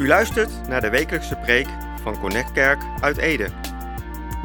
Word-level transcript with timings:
U 0.00 0.06
luistert 0.06 0.68
naar 0.68 0.80
de 0.80 0.90
wekelijkse 0.90 1.36
preek 1.36 1.66
van 2.02 2.20
Connect 2.20 2.52
Kerk 2.52 2.82
uit 3.00 3.16
Ede. 3.16 3.48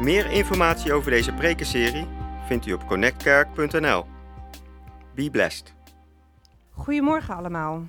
Meer 0.00 0.30
informatie 0.30 0.92
over 0.92 1.10
deze 1.10 1.32
prekenserie 1.32 2.06
vindt 2.46 2.66
u 2.66 2.72
op 2.72 2.86
connectkerk.nl. 2.86 4.04
Be 5.14 5.30
blessed. 5.30 5.74
Goedemorgen 6.70 7.36
allemaal. 7.36 7.82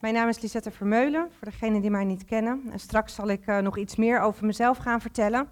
Mijn 0.00 0.14
naam 0.14 0.28
is 0.28 0.40
Lisette 0.40 0.70
Vermeulen, 0.70 1.28
voor 1.38 1.50
degenen 1.50 1.80
die 1.80 1.90
mij 1.90 2.04
niet 2.04 2.24
kennen. 2.24 2.62
En 2.70 2.78
straks 2.78 3.14
zal 3.14 3.28
ik 3.28 3.46
uh, 3.46 3.58
nog 3.58 3.78
iets 3.78 3.96
meer 3.96 4.20
over 4.20 4.46
mezelf 4.46 4.78
gaan 4.78 5.00
vertellen. 5.00 5.48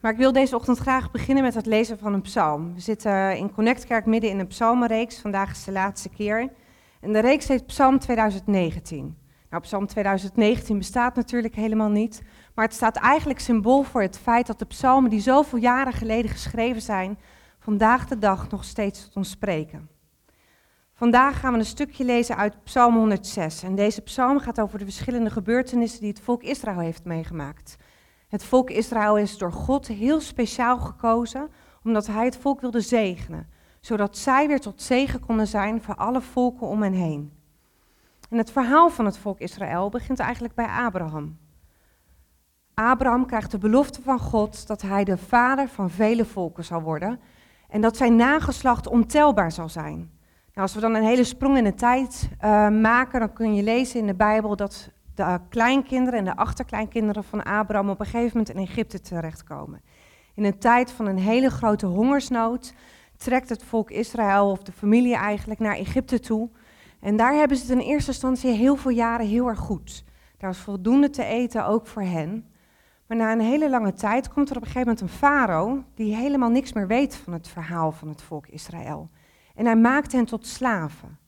Maar 0.00 0.12
ik 0.12 0.18
wil 0.18 0.32
deze 0.32 0.56
ochtend 0.56 0.78
graag 0.78 1.10
beginnen 1.10 1.44
met 1.44 1.54
het 1.54 1.66
lezen 1.66 1.98
van 1.98 2.12
een 2.12 2.22
psalm. 2.22 2.74
We 2.74 2.80
zitten 2.80 3.36
in 3.36 3.52
Connectkerk 3.52 4.06
midden 4.06 4.30
in 4.30 4.38
een 4.38 4.46
psalmenreeks. 4.46 5.18
Vandaag 5.18 5.50
is 5.50 5.64
de 5.64 5.72
laatste 5.72 6.08
keer. 6.08 6.50
En 7.00 7.12
de 7.12 7.20
reeks 7.20 7.48
heet 7.48 7.66
Psalm 7.66 7.98
2019. 7.98 9.24
Nou, 9.50 9.62
Psalm 9.62 9.86
2019 9.86 10.78
bestaat 10.78 11.14
natuurlijk 11.14 11.54
helemaal 11.54 11.88
niet, 11.88 12.22
maar 12.54 12.64
het 12.64 12.74
staat 12.74 12.96
eigenlijk 12.96 13.38
symbool 13.38 13.82
voor 13.82 14.02
het 14.02 14.18
feit 14.18 14.46
dat 14.46 14.58
de 14.58 14.64
psalmen 14.64 15.10
die 15.10 15.20
zoveel 15.20 15.58
jaren 15.58 15.92
geleden 15.92 16.30
geschreven 16.30 16.82
zijn, 16.82 17.18
vandaag 17.58 18.06
de 18.06 18.18
dag 18.18 18.50
nog 18.50 18.64
steeds 18.64 19.04
tot 19.04 19.16
ons 19.16 19.30
spreken. 19.30 19.88
Vandaag 20.92 21.40
gaan 21.40 21.52
we 21.52 21.58
een 21.58 21.64
stukje 21.64 22.04
lezen 22.04 22.36
uit 22.36 22.64
Psalm 22.64 22.94
106 22.94 23.62
en 23.62 23.74
deze 23.74 24.00
psalm 24.00 24.38
gaat 24.38 24.60
over 24.60 24.78
de 24.78 24.84
verschillende 24.84 25.30
gebeurtenissen 25.30 26.00
die 26.00 26.08
het 26.08 26.20
volk 26.20 26.42
Israël 26.42 26.78
heeft 26.78 27.04
meegemaakt. 27.04 27.76
Het 28.28 28.44
volk 28.44 28.70
Israël 28.70 29.18
is 29.18 29.38
door 29.38 29.52
God 29.52 29.86
heel 29.86 30.20
speciaal 30.20 30.78
gekozen 30.78 31.50
omdat 31.82 32.06
hij 32.06 32.24
het 32.24 32.36
volk 32.36 32.60
wilde 32.60 32.80
zegenen, 32.80 33.48
zodat 33.80 34.16
zij 34.16 34.48
weer 34.48 34.60
tot 34.60 34.82
zegen 34.82 35.20
konden 35.20 35.46
zijn 35.46 35.82
voor 35.82 35.94
alle 35.94 36.20
volken 36.20 36.66
om 36.66 36.82
hen 36.82 36.92
heen. 36.92 37.35
En 38.30 38.38
het 38.38 38.50
verhaal 38.50 38.90
van 38.90 39.04
het 39.04 39.18
volk 39.18 39.38
Israël 39.38 39.88
begint 39.88 40.18
eigenlijk 40.18 40.54
bij 40.54 40.66
Abraham. 40.66 41.38
Abraham 42.74 43.26
krijgt 43.26 43.50
de 43.50 43.58
belofte 43.58 44.02
van 44.02 44.18
God 44.18 44.66
dat 44.66 44.82
hij 44.82 45.04
de 45.04 45.18
vader 45.18 45.68
van 45.68 45.90
vele 45.90 46.24
volken 46.24 46.64
zal 46.64 46.80
worden 46.80 47.20
en 47.68 47.80
dat 47.80 47.96
zijn 47.96 48.16
nageslacht 48.16 48.86
ontelbaar 48.86 49.52
zal 49.52 49.68
zijn. 49.68 49.96
Nou, 50.56 50.68
als 50.68 50.74
we 50.74 50.80
dan 50.80 50.94
een 50.94 51.04
hele 51.04 51.24
sprong 51.24 51.56
in 51.56 51.64
de 51.64 51.74
tijd 51.74 52.28
uh, 52.44 52.68
maken, 52.68 53.20
dan 53.20 53.32
kun 53.32 53.54
je 53.54 53.62
lezen 53.62 54.00
in 54.00 54.06
de 54.06 54.14
Bijbel 54.14 54.56
dat 54.56 54.90
de 55.14 55.40
kleinkinderen 55.48 56.18
en 56.18 56.24
de 56.24 56.36
achterkleinkinderen 56.36 57.24
van 57.24 57.42
Abraham 57.42 57.90
op 57.90 58.00
een 58.00 58.06
gegeven 58.06 58.38
moment 58.38 58.48
in 58.48 58.62
Egypte 58.62 59.00
terechtkomen. 59.00 59.80
In 60.34 60.44
een 60.44 60.58
tijd 60.58 60.90
van 60.90 61.06
een 61.06 61.18
hele 61.18 61.50
grote 61.50 61.86
hongersnood 61.86 62.74
trekt 63.16 63.48
het 63.48 63.64
volk 63.64 63.90
Israël, 63.90 64.50
of 64.50 64.62
de 64.62 64.72
familie 64.72 65.14
eigenlijk, 65.14 65.60
naar 65.60 65.76
Egypte 65.76 66.20
toe. 66.20 66.50
En 67.06 67.16
daar 67.16 67.34
hebben 67.34 67.56
ze 67.56 67.62
het 67.62 67.72
in 67.72 67.86
eerste 67.86 68.10
instantie 68.10 68.50
heel 68.50 68.76
veel 68.76 68.90
jaren 68.90 69.26
heel 69.26 69.48
erg 69.48 69.58
goed. 69.58 70.04
Daar 70.38 70.50
was 70.50 70.58
voldoende 70.58 71.10
te 71.10 71.24
eten, 71.24 71.66
ook 71.66 71.86
voor 71.86 72.02
hen. 72.02 72.46
Maar 73.06 73.16
na 73.16 73.32
een 73.32 73.40
hele 73.40 73.70
lange 73.70 73.92
tijd 73.92 74.28
komt 74.28 74.50
er 74.50 74.56
op 74.56 74.62
een 74.62 74.68
gegeven 74.68 74.88
moment 74.88 75.00
een 75.00 75.18
farao 75.18 75.84
die 75.94 76.14
helemaal 76.14 76.50
niks 76.50 76.72
meer 76.72 76.86
weet 76.86 77.16
van 77.16 77.32
het 77.32 77.48
verhaal 77.48 77.92
van 77.92 78.08
het 78.08 78.22
volk 78.22 78.46
Israël. 78.46 79.10
En 79.54 79.64
hij 79.64 79.76
maakt 79.76 80.12
hen 80.12 80.24
tot 80.24 80.46
slaven. 80.46 81.18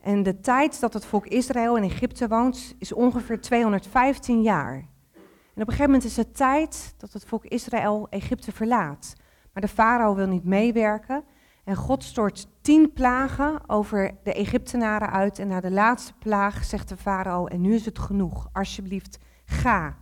En 0.00 0.22
de 0.22 0.40
tijd 0.40 0.80
dat 0.80 0.92
het 0.92 1.04
volk 1.04 1.26
Israël 1.26 1.76
in 1.76 1.82
Egypte 1.82 2.28
woont 2.28 2.74
is 2.78 2.92
ongeveer 2.92 3.40
215 3.40 4.42
jaar. 4.42 4.74
En 4.74 5.62
op 5.62 5.68
een 5.68 5.74
gegeven 5.74 5.84
moment 5.84 6.04
is 6.04 6.16
het 6.16 6.36
tijd 6.36 6.94
dat 6.96 7.12
het 7.12 7.24
volk 7.24 7.44
Israël 7.44 8.06
Egypte 8.10 8.52
verlaat. 8.52 9.12
Maar 9.52 9.62
de 9.62 9.68
farao 9.68 10.14
wil 10.14 10.26
niet 10.26 10.44
meewerken 10.44 11.24
en 11.66 11.76
God 11.76 12.04
stort 12.04 12.48
tien 12.60 12.92
plagen 12.92 13.68
over 13.68 14.14
de 14.22 14.34
Egyptenaren 14.34 15.10
uit. 15.10 15.38
En 15.38 15.48
na 15.48 15.60
de 15.60 15.70
laatste 15.70 16.12
plaag 16.18 16.64
zegt 16.64 16.88
de 16.88 16.96
farao, 16.96 17.46
en 17.46 17.60
nu 17.60 17.74
is 17.74 17.84
het 17.84 17.98
genoeg, 17.98 18.48
alsjeblieft, 18.52 19.18
ga. 19.44 19.96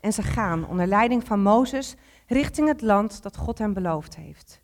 En 0.00 0.12
ze 0.12 0.22
gaan 0.22 0.66
onder 0.66 0.86
leiding 0.86 1.24
van 1.24 1.42
Mozes 1.42 1.96
richting 2.26 2.68
het 2.68 2.80
land 2.80 3.22
dat 3.22 3.36
God 3.36 3.58
hen 3.58 3.72
beloofd 3.72 4.16
heeft. 4.16 4.60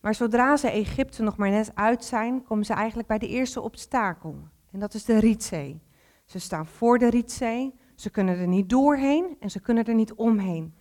Maar 0.00 0.14
zodra 0.14 0.56
ze 0.56 0.70
Egypte 0.70 1.22
nog 1.22 1.36
maar 1.36 1.50
net 1.50 1.70
uit 1.74 2.04
zijn, 2.04 2.42
komen 2.42 2.64
ze 2.64 2.72
eigenlijk 2.72 3.08
bij 3.08 3.18
de 3.18 3.28
eerste 3.28 3.60
obstakel. 3.60 4.36
En 4.72 4.80
dat 4.80 4.94
is 4.94 5.04
de 5.04 5.18
Rietzee. 5.18 5.80
Ze 6.24 6.38
staan 6.38 6.66
voor 6.66 6.98
de 6.98 7.10
Rietzee, 7.10 7.74
ze 7.94 8.10
kunnen 8.10 8.38
er 8.38 8.48
niet 8.48 8.68
doorheen 8.68 9.36
en 9.40 9.50
ze 9.50 9.60
kunnen 9.60 9.84
er 9.84 9.94
niet 9.94 10.14
omheen. 10.14 10.74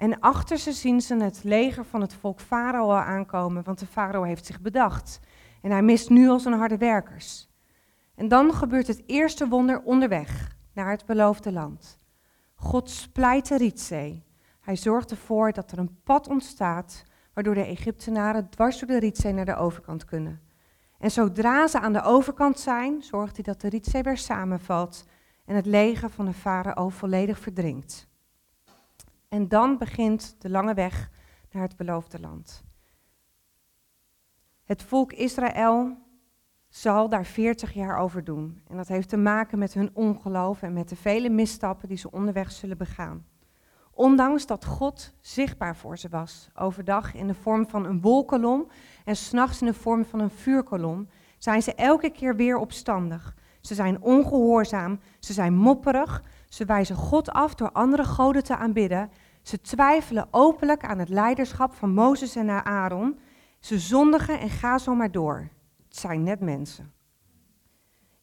En 0.00 0.20
achter 0.20 0.58
ze 0.58 0.72
zien 0.72 1.00
ze 1.00 1.16
het 1.16 1.40
leger 1.44 1.84
van 1.84 2.00
het 2.00 2.14
volk 2.14 2.40
Farao 2.40 2.90
aankomen, 2.90 3.62
want 3.62 3.78
de 3.78 3.86
Farao 3.86 4.22
heeft 4.22 4.46
zich 4.46 4.60
bedacht. 4.60 5.20
En 5.62 5.70
hij 5.70 5.82
mist 5.82 6.10
nu 6.10 6.28
al 6.28 6.38
zijn 6.38 6.54
harde 6.54 6.76
werkers. 6.76 7.48
En 8.14 8.28
dan 8.28 8.52
gebeurt 8.52 8.86
het 8.86 9.02
eerste 9.06 9.48
wonder 9.48 9.82
onderweg 9.82 10.56
naar 10.72 10.90
het 10.90 11.06
beloofde 11.06 11.52
land. 11.52 11.98
God 12.54 12.90
splijt 12.90 13.48
de 13.48 13.56
Rietzee. 13.56 14.24
Hij 14.60 14.76
zorgt 14.76 15.10
ervoor 15.10 15.52
dat 15.52 15.72
er 15.72 15.78
een 15.78 16.00
pad 16.04 16.28
ontstaat, 16.28 17.02
waardoor 17.34 17.54
de 17.54 17.64
Egyptenaren 17.64 18.50
dwars 18.50 18.78
door 18.78 18.88
de 18.88 18.98
Rietzee 18.98 19.32
naar 19.32 19.44
de 19.44 19.56
overkant 19.56 20.04
kunnen. 20.04 20.40
En 20.98 21.10
zodra 21.10 21.66
ze 21.66 21.80
aan 21.80 21.92
de 21.92 22.02
overkant 22.02 22.58
zijn, 22.58 23.02
zorgt 23.02 23.34
hij 23.34 23.44
dat 23.44 23.60
de 23.60 23.68
Rietzee 23.68 24.02
weer 24.02 24.18
samenvalt 24.18 25.04
en 25.44 25.54
het 25.54 25.66
leger 25.66 26.10
van 26.10 26.24
de 26.24 26.32
farao 26.32 26.88
volledig 26.88 27.38
verdrinkt. 27.38 28.09
En 29.30 29.48
dan 29.48 29.78
begint 29.78 30.36
de 30.38 30.50
lange 30.50 30.74
weg 30.74 31.10
naar 31.50 31.62
het 31.62 31.76
beloofde 31.76 32.20
land. 32.20 32.64
Het 34.64 34.82
volk 34.82 35.12
Israël 35.12 35.96
zal 36.68 37.08
daar 37.08 37.24
40 37.24 37.72
jaar 37.72 37.98
over 37.98 38.24
doen. 38.24 38.60
En 38.68 38.76
dat 38.76 38.88
heeft 38.88 39.08
te 39.08 39.16
maken 39.16 39.58
met 39.58 39.74
hun 39.74 39.90
ongeloof 39.92 40.62
en 40.62 40.72
met 40.72 40.88
de 40.88 40.96
vele 40.96 41.28
misstappen 41.28 41.88
die 41.88 41.96
ze 41.96 42.10
onderweg 42.10 42.50
zullen 42.50 42.78
begaan. 42.78 43.26
Ondanks 43.90 44.46
dat 44.46 44.64
God 44.64 45.14
zichtbaar 45.20 45.76
voor 45.76 45.98
ze 45.98 46.08
was, 46.08 46.50
overdag 46.54 47.14
in 47.14 47.26
de 47.26 47.34
vorm 47.34 47.68
van 47.68 47.84
een 47.84 48.00
wolkolom 48.00 48.66
en 49.04 49.16
s'nachts 49.16 49.60
in 49.60 49.66
de 49.66 49.74
vorm 49.74 50.04
van 50.04 50.20
een 50.20 50.30
vuurkolom, 50.30 51.08
zijn 51.38 51.62
ze 51.62 51.74
elke 51.74 52.10
keer 52.10 52.36
weer 52.36 52.56
opstandig. 52.56 53.34
Ze 53.60 53.74
zijn 53.74 54.02
ongehoorzaam, 54.02 55.00
ze 55.18 55.32
zijn 55.32 55.54
mopperig, 55.54 56.22
ze 56.50 56.64
wijzen 56.64 56.96
God 56.96 57.30
af 57.30 57.54
door 57.54 57.72
andere 57.72 58.04
goden 58.04 58.44
te 58.44 58.56
aanbidden. 58.56 59.10
Ze 59.42 59.60
twijfelen 59.60 60.28
openlijk 60.30 60.84
aan 60.84 60.98
het 60.98 61.08
leiderschap 61.08 61.74
van 61.74 61.94
Mozes 61.94 62.36
en 62.36 62.64
Aaron. 62.64 63.18
Ze 63.60 63.78
zondigen 63.78 64.40
en 64.40 64.50
gaan 64.50 64.80
zo 64.80 64.94
maar 64.94 65.10
door. 65.10 65.48
Het 65.88 65.96
zijn 65.96 66.22
net 66.22 66.40
mensen. 66.40 66.92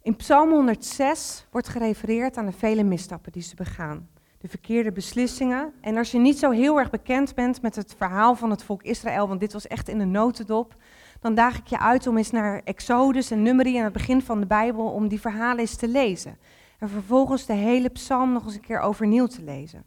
In 0.02 0.16
Psalm 0.16 0.50
106 0.50 1.46
wordt 1.52 1.68
gerefereerd 1.68 2.38
aan 2.38 2.46
de 2.46 2.52
vele 2.52 2.84
misstappen 2.84 3.32
die 3.32 3.42
ze 3.42 3.56
begaan. 3.56 4.10
De 4.38 4.48
verkeerde 4.48 4.92
beslissingen. 4.92 5.74
En 5.82 5.98
als 5.98 6.12
je 6.12 6.20
niet 6.20 6.40
zo 6.40 6.52
heel 6.52 6.80
erg 6.80 6.90
bekend 6.90 7.36
bent 7.36 7.62
met 7.62 7.76
het 7.76 7.96
verhaal 7.98 8.36
van 8.36 8.50
het 8.50 8.64
volk 8.64 8.84
Israël, 8.84 9.28
want 9.28 9.40
dit 9.40 9.54
was 9.54 9.68
echt 9.68 9.90
in 9.90 9.98
de 9.98 10.06
notendop, 10.06 10.76
dan 11.20 11.36
daag 11.36 11.58
ik 11.58 11.68
je 11.68 11.80
uit 11.80 12.08
om 12.08 12.18
eens 12.18 12.32
naar 12.32 12.62
Exodus 12.64 13.32
en 13.32 13.42
Numeri 13.42 13.78
aan 13.78 13.84
het 13.84 13.94
begin 13.94 14.22
van 14.22 14.40
de 14.40 14.46
Bijbel, 14.46 14.86
om 14.86 15.08
die 15.08 15.20
verhalen 15.20 15.60
eens 15.60 15.76
te 15.76 15.88
lezen. 15.88 16.38
En 16.78 16.90
vervolgens 16.90 17.46
de 17.46 17.54
hele 17.54 17.90
psalm 17.90 18.32
nog 18.32 18.46
eens 18.46 18.54
een 18.54 18.62
keer 18.62 18.80
overnieuw 18.80 19.26
te 19.26 19.44
lezen. 19.44 19.84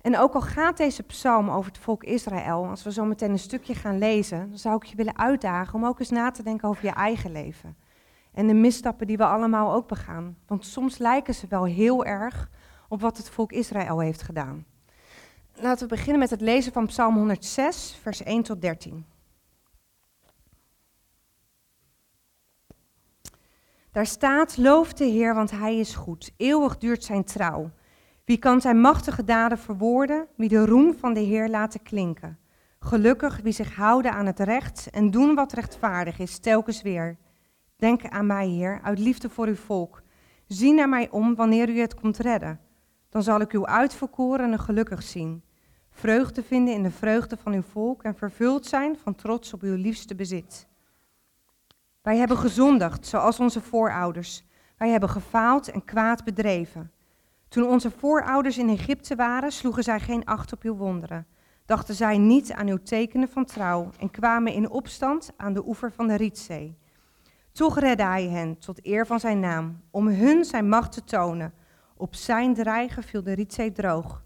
En 0.00 0.18
ook 0.18 0.34
al 0.34 0.40
gaat 0.40 0.76
deze 0.76 1.02
psalm 1.02 1.50
over 1.50 1.72
het 1.72 1.80
volk 1.80 2.04
Israël, 2.04 2.66
als 2.66 2.82
we 2.82 2.92
zo 2.92 3.04
meteen 3.04 3.30
een 3.30 3.38
stukje 3.38 3.74
gaan 3.74 3.98
lezen, 3.98 4.48
dan 4.48 4.58
zou 4.58 4.76
ik 4.76 4.84
je 4.84 4.96
willen 4.96 5.18
uitdagen 5.18 5.74
om 5.74 5.84
ook 5.84 5.98
eens 6.00 6.10
na 6.10 6.30
te 6.30 6.42
denken 6.42 6.68
over 6.68 6.84
je 6.84 6.92
eigen 6.92 7.32
leven. 7.32 7.76
En 8.32 8.46
de 8.46 8.54
misstappen 8.54 9.06
die 9.06 9.16
we 9.16 9.24
allemaal 9.24 9.72
ook 9.72 9.88
begaan. 9.88 10.36
Want 10.46 10.66
soms 10.66 10.98
lijken 10.98 11.34
ze 11.34 11.46
wel 11.48 11.64
heel 11.64 12.04
erg 12.04 12.50
op 12.88 13.00
wat 13.00 13.16
het 13.16 13.30
volk 13.30 13.52
Israël 13.52 13.98
heeft 13.98 14.22
gedaan. 14.22 14.64
Laten 15.54 15.88
we 15.88 15.94
beginnen 15.94 16.18
met 16.18 16.30
het 16.30 16.40
lezen 16.40 16.72
van 16.72 16.86
Psalm 16.86 17.14
106, 17.14 17.98
vers 18.02 18.22
1 18.22 18.42
tot 18.42 18.60
13. 18.62 19.04
Daar 23.92 24.06
staat: 24.06 24.56
Loof 24.56 24.92
de 24.92 25.04
Heer, 25.04 25.34
want 25.34 25.50
Hij 25.50 25.78
is 25.78 25.94
goed. 25.94 26.32
Eeuwig 26.36 26.78
duurt 26.78 27.04
zijn 27.04 27.24
trouw. 27.24 27.70
Wie 28.24 28.38
kan 28.38 28.60
zijn 28.60 28.80
machtige 28.80 29.24
daden 29.24 29.58
verwoorden? 29.58 30.26
Wie 30.36 30.48
de 30.48 30.66
roem 30.66 30.94
van 30.94 31.14
de 31.14 31.20
Heer 31.20 31.48
laten 31.48 31.82
klinken? 31.82 32.38
Gelukkig 32.78 33.40
wie 33.42 33.52
zich 33.52 33.74
houden 33.74 34.12
aan 34.12 34.26
het 34.26 34.40
recht 34.40 34.90
en 34.90 35.10
doen 35.10 35.34
wat 35.34 35.52
rechtvaardig 35.52 36.18
is, 36.18 36.38
telkens 36.38 36.82
weer. 36.82 37.16
Denk 37.76 38.08
aan 38.08 38.26
mij, 38.26 38.48
Heer, 38.48 38.80
uit 38.82 38.98
liefde 38.98 39.28
voor 39.28 39.46
uw 39.46 39.54
volk. 39.54 40.02
Zie 40.46 40.74
naar 40.74 40.88
mij 40.88 41.10
om 41.10 41.34
wanneer 41.34 41.68
u 41.68 41.78
het 41.80 41.94
komt 41.94 42.18
redden. 42.18 42.60
Dan 43.08 43.22
zal 43.22 43.40
ik 43.40 43.52
uw 43.52 43.66
uitverkorenen 43.66 44.58
gelukkig 44.58 45.02
zien. 45.02 45.42
Vreugde 45.90 46.42
vinden 46.42 46.74
in 46.74 46.82
de 46.82 46.90
vreugde 46.90 47.36
van 47.36 47.52
uw 47.52 47.62
volk 47.62 48.02
en 48.02 48.14
vervuld 48.14 48.66
zijn 48.66 48.96
van 48.96 49.14
trots 49.14 49.52
op 49.52 49.62
uw 49.62 49.76
liefste 49.76 50.14
bezit. 50.14 50.68
Wij 52.10 52.18
hebben 52.18 52.36
gezondigd, 52.38 53.06
zoals 53.06 53.40
onze 53.40 53.60
voorouders. 53.60 54.44
Wij 54.76 54.88
hebben 54.88 55.08
gefaald 55.08 55.70
en 55.70 55.84
kwaad 55.84 56.24
bedreven. 56.24 56.92
Toen 57.48 57.64
onze 57.68 57.90
voorouders 57.90 58.58
in 58.58 58.68
Egypte 58.68 59.14
waren, 59.14 59.52
sloegen 59.52 59.82
zij 59.82 60.00
geen 60.00 60.24
acht 60.24 60.52
op 60.52 60.62
uw 60.62 60.74
wonderen. 60.74 61.26
Dachten 61.64 61.94
zij 61.94 62.18
niet 62.18 62.52
aan 62.52 62.68
uw 62.68 62.82
tekenen 62.82 63.28
van 63.28 63.44
trouw 63.44 63.90
en 63.98 64.10
kwamen 64.10 64.52
in 64.52 64.70
opstand 64.70 65.32
aan 65.36 65.52
de 65.52 65.66
oever 65.66 65.92
van 65.92 66.06
de 66.06 66.14
Rietzee. 66.14 66.78
Toch 67.52 67.78
redde 67.78 68.04
hij 68.04 68.28
hen 68.28 68.58
tot 68.58 68.86
eer 68.86 69.06
van 69.06 69.20
zijn 69.20 69.40
naam, 69.40 69.80
om 69.90 70.08
hun 70.08 70.44
zijn 70.44 70.68
macht 70.68 70.92
te 70.92 71.04
tonen, 71.04 71.52
Op 71.96 72.14
zijn 72.14 72.54
dreigen 72.54 73.02
viel 73.02 73.22
de 73.22 73.32
Rietzee 73.32 73.72
droog. 73.72 74.22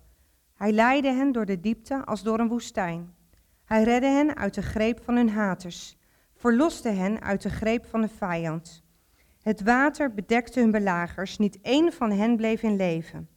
Hij 0.54 0.72
leidde 0.72 1.12
hen 1.12 1.32
door 1.32 1.46
de 1.46 1.60
diepte 1.60 2.04
als 2.04 2.22
door 2.22 2.38
een 2.38 2.48
woestijn. 2.48 3.14
Hij 3.64 3.82
redde 3.82 4.06
hen 4.06 4.36
uit 4.36 4.54
de 4.54 4.62
greep 4.62 5.04
van 5.04 5.16
hun 5.16 5.30
haters, 5.30 5.96
verloste 6.44 6.88
hen 6.88 7.22
uit 7.22 7.42
de 7.42 7.50
greep 7.50 7.86
van 7.86 8.00
de 8.00 8.08
vijand. 8.08 8.82
Het 9.42 9.62
water 9.62 10.14
bedekte 10.14 10.60
hun 10.60 10.70
belagers, 10.70 11.38
niet 11.38 11.60
één 11.60 11.92
van 11.92 12.10
hen 12.10 12.36
bleef 12.36 12.62
in 12.62 12.76
leven. 12.76 13.28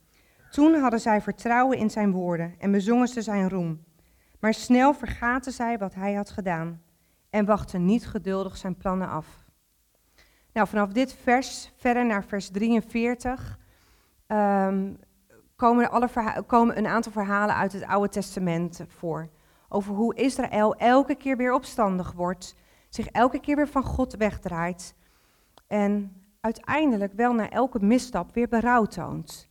Toen 0.50 0.74
hadden 0.74 1.00
zij 1.00 1.20
vertrouwen 1.20 1.78
in 1.78 1.90
zijn 1.90 2.12
woorden 2.12 2.54
en 2.58 2.72
bezongen 2.72 3.08
ze 3.08 3.22
zijn 3.22 3.48
roem. 3.48 3.84
Maar 4.40 4.54
snel 4.54 4.94
vergaten 4.94 5.52
zij 5.52 5.78
wat 5.78 5.94
hij 5.94 6.14
had 6.14 6.30
gedaan 6.30 6.82
en 7.30 7.44
wachten 7.44 7.84
niet 7.84 8.06
geduldig 8.06 8.56
zijn 8.56 8.76
plannen 8.76 9.08
af. 9.08 9.26
Nou, 10.52 10.68
vanaf 10.68 10.88
dit 10.88 11.16
vers 11.22 11.72
verder 11.76 12.06
naar 12.06 12.24
vers 12.24 12.48
43 12.48 13.58
um, 14.26 14.98
komen, 15.56 15.90
alle 15.90 16.08
komen 16.46 16.78
een 16.78 16.86
aantal 16.86 17.12
verhalen 17.12 17.54
uit 17.54 17.72
het 17.72 17.84
Oude 17.84 18.08
Testament 18.08 18.84
voor. 18.88 19.28
Over 19.68 19.94
hoe 19.94 20.14
Israël 20.14 20.76
elke 20.76 21.14
keer 21.14 21.36
weer 21.36 21.52
opstandig 21.52 22.12
wordt, 22.12 22.54
zich 22.88 23.06
elke 23.06 23.40
keer 23.40 23.56
weer 23.56 23.68
van 23.68 23.82
God 23.82 24.16
wegdraait 24.16 24.94
en 25.66 26.22
uiteindelijk 26.40 27.12
wel 27.12 27.32
na 27.32 27.50
elke 27.50 27.78
misstap 27.84 28.34
weer 28.34 28.48
berouw 28.48 28.84
toont. 28.84 29.48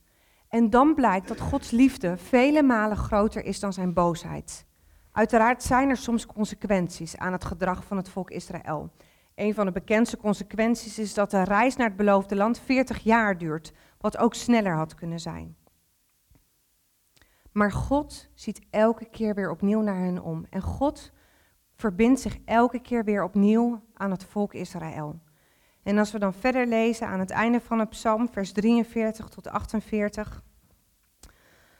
En 0.48 0.70
dan 0.70 0.94
blijkt 0.94 1.28
dat 1.28 1.40
Gods 1.40 1.70
liefde 1.70 2.16
vele 2.16 2.62
malen 2.62 2.96
groter 2.96 3.44
is 3.44 3.60
dan 3.60 3.72
zijn 3.72 3.92
boosheid. 3.92 4.66
Uiteraard 5.12 5.62
zijn 5.62 5.88
er 5.88 5.96
soms 5.96 6.26
consequenties 6.26 7.16
aan 7.16 7.32
het 7.32 7.44
gedrag 7.44 7.84
van 7.84 7.96
het 7.96 8.08
volk 8.08 8.30
Israël. 8.30 8.90
Een 9.34 9.54
van 9.54 9.66
de 9.66 9.72
bekendste 9.72 10.16
consequenties 10.16 10.98
is 10.98 11.14
dat 11.14 11.30
de 11.30 11.42
reis 11.42 11.76
naar 11.76 11.86
het 11.86 11.96
beloofde 11.96 12.36
land 12.36 12.58
40 12.58 12.98
jaar 12.98 13.38
duurt, 13.38 13.72
wat 13.98 14.18
ook 14.18 14.34
sneller 14.34 14.74
had 14.74 14.94
kunnen 14.94 15.20
zijn. 15.20 15.56
Maar 17.52 17.72
God 17.72 18.28
ziet 18.34 18.60
elke 18.70 19.04
keer 19.04 19.34
weer 19.34 19.50
opnieuw 19.50 19.80
naar 19.80 19.98
hen 19.98 20.22
om. 20.22 20.46
En 20.50 20.60
God 20.60 21.12
verbindt 21.78 22.20
zich 22.20 22.38
elke 22.44 22.80
keer 22.80 23.04
weer 23.04 23.22
opnieuw 23.22 23.82
aan 23.94 24.10
het 24.10 24.24
volk 24.24 24.54
Israël. 24.54 25.20
En 25.82 25.98
als 25.98 26.12
we 26.12 26.18
dan 26.18 26.34
verder 26.34 26.66
lezen 26.66 27.06
aan 27.06 27.18
het 27.18 27.30
einde 27.30 27.60
van 27.60 27.78
het 27.78 27.88
psalm, 27.88 28.28
vers 28.28 28.52
43 28.52 29.28
tot 29.28 29.48
48, 29.48 30.42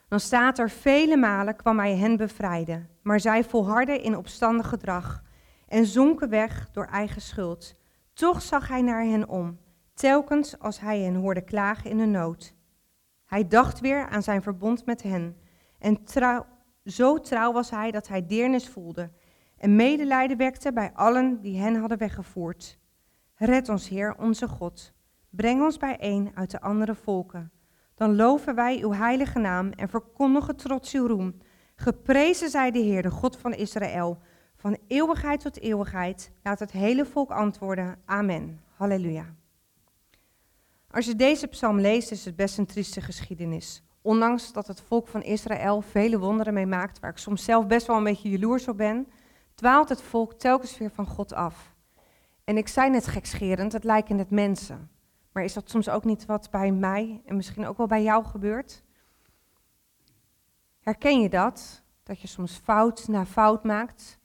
dan 0.09 0.21
staat 0.21 0.59
er, 0.59 0.71
vele 0.71 1.17
malen 1.17 1.56
kwam 1.56 1.79
hij 1.79 1.97
hen 1.97 2.17
bevrijden, 2.17 2.89
maar 3.03 3.21
zij 3.21 3.45
volharden 3.45 4.03
in 4.03 4.17
opstandig 4.17 4.69
gedrag 4.69 5.23
en 5.69 5.87
zonken 5.87 6.29
weg 6.29 6.71
door 6.73 6.87
eigen 6.87 7.21
schuld. 7.21 7.75
Toch 8.12 8.43
zag 8.43 8.69
hij 8.69 8.83
naar 8.83 9.05
hen 9.05 9.29
om, 9.29 9.59
telkens 9.95 10.59
als 10.59 10.81
hij 10.81 11.00
hen 11.00 11.15
hoorde 11.15 11.45
klagen 11.45 11.91
in 11.91 11.99
hun 11.99 12.11
nood. 12.11 12.55
Hij 13.27 13.49
dacht 13.49 13.81
weer 13.81 14.09
aan 14.09 14.23
zijn 14.23 14.43
verbond 14.43 14.87
met 14.87 15.03
hen 15.03 15.37
en 15.79 16.05
trouw, 16.05 16.47
zo 16.85 17.21
trouw 17.21 17.53
was 17.53 17.71
hij 17.71 17.91
dat 17.91 18.09
hij 18.09 18.27
deernis 18.27 18.69
voelde 18.69 19.11
en 19.59 19.77
medelijden 19.77 20.37
wekte 20.37 20.73
bij 20.73 20.91
allen 20.95 21.41
die 21.41 21.61
hen 21.61 21.77
hadden 21.77 21.99
weggevoerd. 21.99 22.79
Red 23.35 23.69
ons, 23.69 23.89
Heer, 23.89 24.15
onze 24.19 24.49
God. 24.49 24.93
Breng 25.31 25.63
ons 25.63 25.77
bijeen 25.77 26.31
uit 26.35 26.51
de 26.51 26.61
andere 26.61 26.95
volken. 26.95 27.53
Dan 27.95 28.17
loven 28.17 28.55
wij 28.55 28.83
uw 28.83 28.93
heilige 28.93 29.39
naam 29.39 29.71
en 29.71 29.89
verkondigen 29.89 30.57
trots 30.57 30.95
uw 30.95 31.07
roem. 31.07 31.37
Geprezen 31.75 32.51
zij 32.51 32.71
de 32.71 32.79
Heer, 32.79 33.03
de 33.03 33.11
God 33.11 33.37
van 33.37 33.55
Israël, 33.55 34.19
van 34.57 34.77
eeuwigheid 34.87 35.41
tot 35.41 35.61
eeuwigheid. 35.61 36.33
Laat 36.43 36.59
het 36.59 36.73
hele 36.73 37.05
volk 37.05 37.31
antwoorden. 37.31 37.99
Amen. 38.05 38.61
Halleluja. 38.75 39.35
Als 40.91 41.07
je 41.07 41.15
deze 41.15 41.47
psalm 41.47 41.81
leest, 41.81 42.11
is 42.11 42.25
het 42.25 42.37
best 42.37 42.59
een 42.59 42.67
trieste 42.67 43.01
geschiedenis. 43.01 43.83
Ondanks 44.03 44.53
dat 44.53 44.67
het 44.67 44.81
volk 44.81 45.09
van 45.09 45.23
Israël 45.23 45.81
vele 45.81 46.19
wonderen 46.19 46.55
mee 46.55 46.67
maakt, 46.67 47.01
waar 47.01 47.11
ik 47.11 47.19
soms 47.19 47.45
zelf 47.45 47.67
best 47.67 47.87
wel 47.87 47.97
een 47.97 48.05
beetje 48.05 48.31
jaloers 48.31 48.69
op 48.69 48.77
ben, 48.77 49.07
dwaalt 49.59 49.89
het 49.89 50.03
volk 50.03 50.33
telkens 50.33 50.79
weer 50.79 50.91
van 50.91 51.07
God 51.07 51.33
af. 51.33 51.75
En 52.45 52.57
ik 52.57 52.69
zei 52.69 52.91
net 52.91 53.07
gekscherend, 53.07 53.73
het 53.73 53.85
lijken 53.85 54.17
net 54.17 54.31
mensen. 54.31 54.91
Maar 55.33 55.45
is 55.45 55.53
dat 55.53 55.71
soms 55.71 55.89
ook 55.89 56.05
niet 56.05 56.27
wat 56.27 56.51
bij 56.51 56.73
mij 56.73 57.23
en 57.25 57.37
misschien 57.37 57.67
ook 57.67 57.77
wel 57.77 57.87
bij 57.87 58.03
jou 58.03 58.25
gebeurt? 58.25 58.85
Herken 60.81 61.21
je 61.21 61.29
dat? 61.29 61.83
Dat 62.03 62.21
je 62.21 62.27
soms 62.27 62.53
fout 62.53 63.09
na 63.09 63.27
fout 63.27 63.65
maakt, 63.65 64.19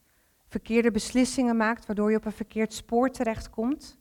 verkeerde 0.47 0.91
beslissingen 0.91 1.57
maakt, 1.57 1.85
waardoor 1.85 2.11
je 2.11 2.17
op 2.17 2.25
een 2.25 2.31
verkeerd 2.31 2.73
spoor 2.73 3.09
terechtkomt? 3.09 3.97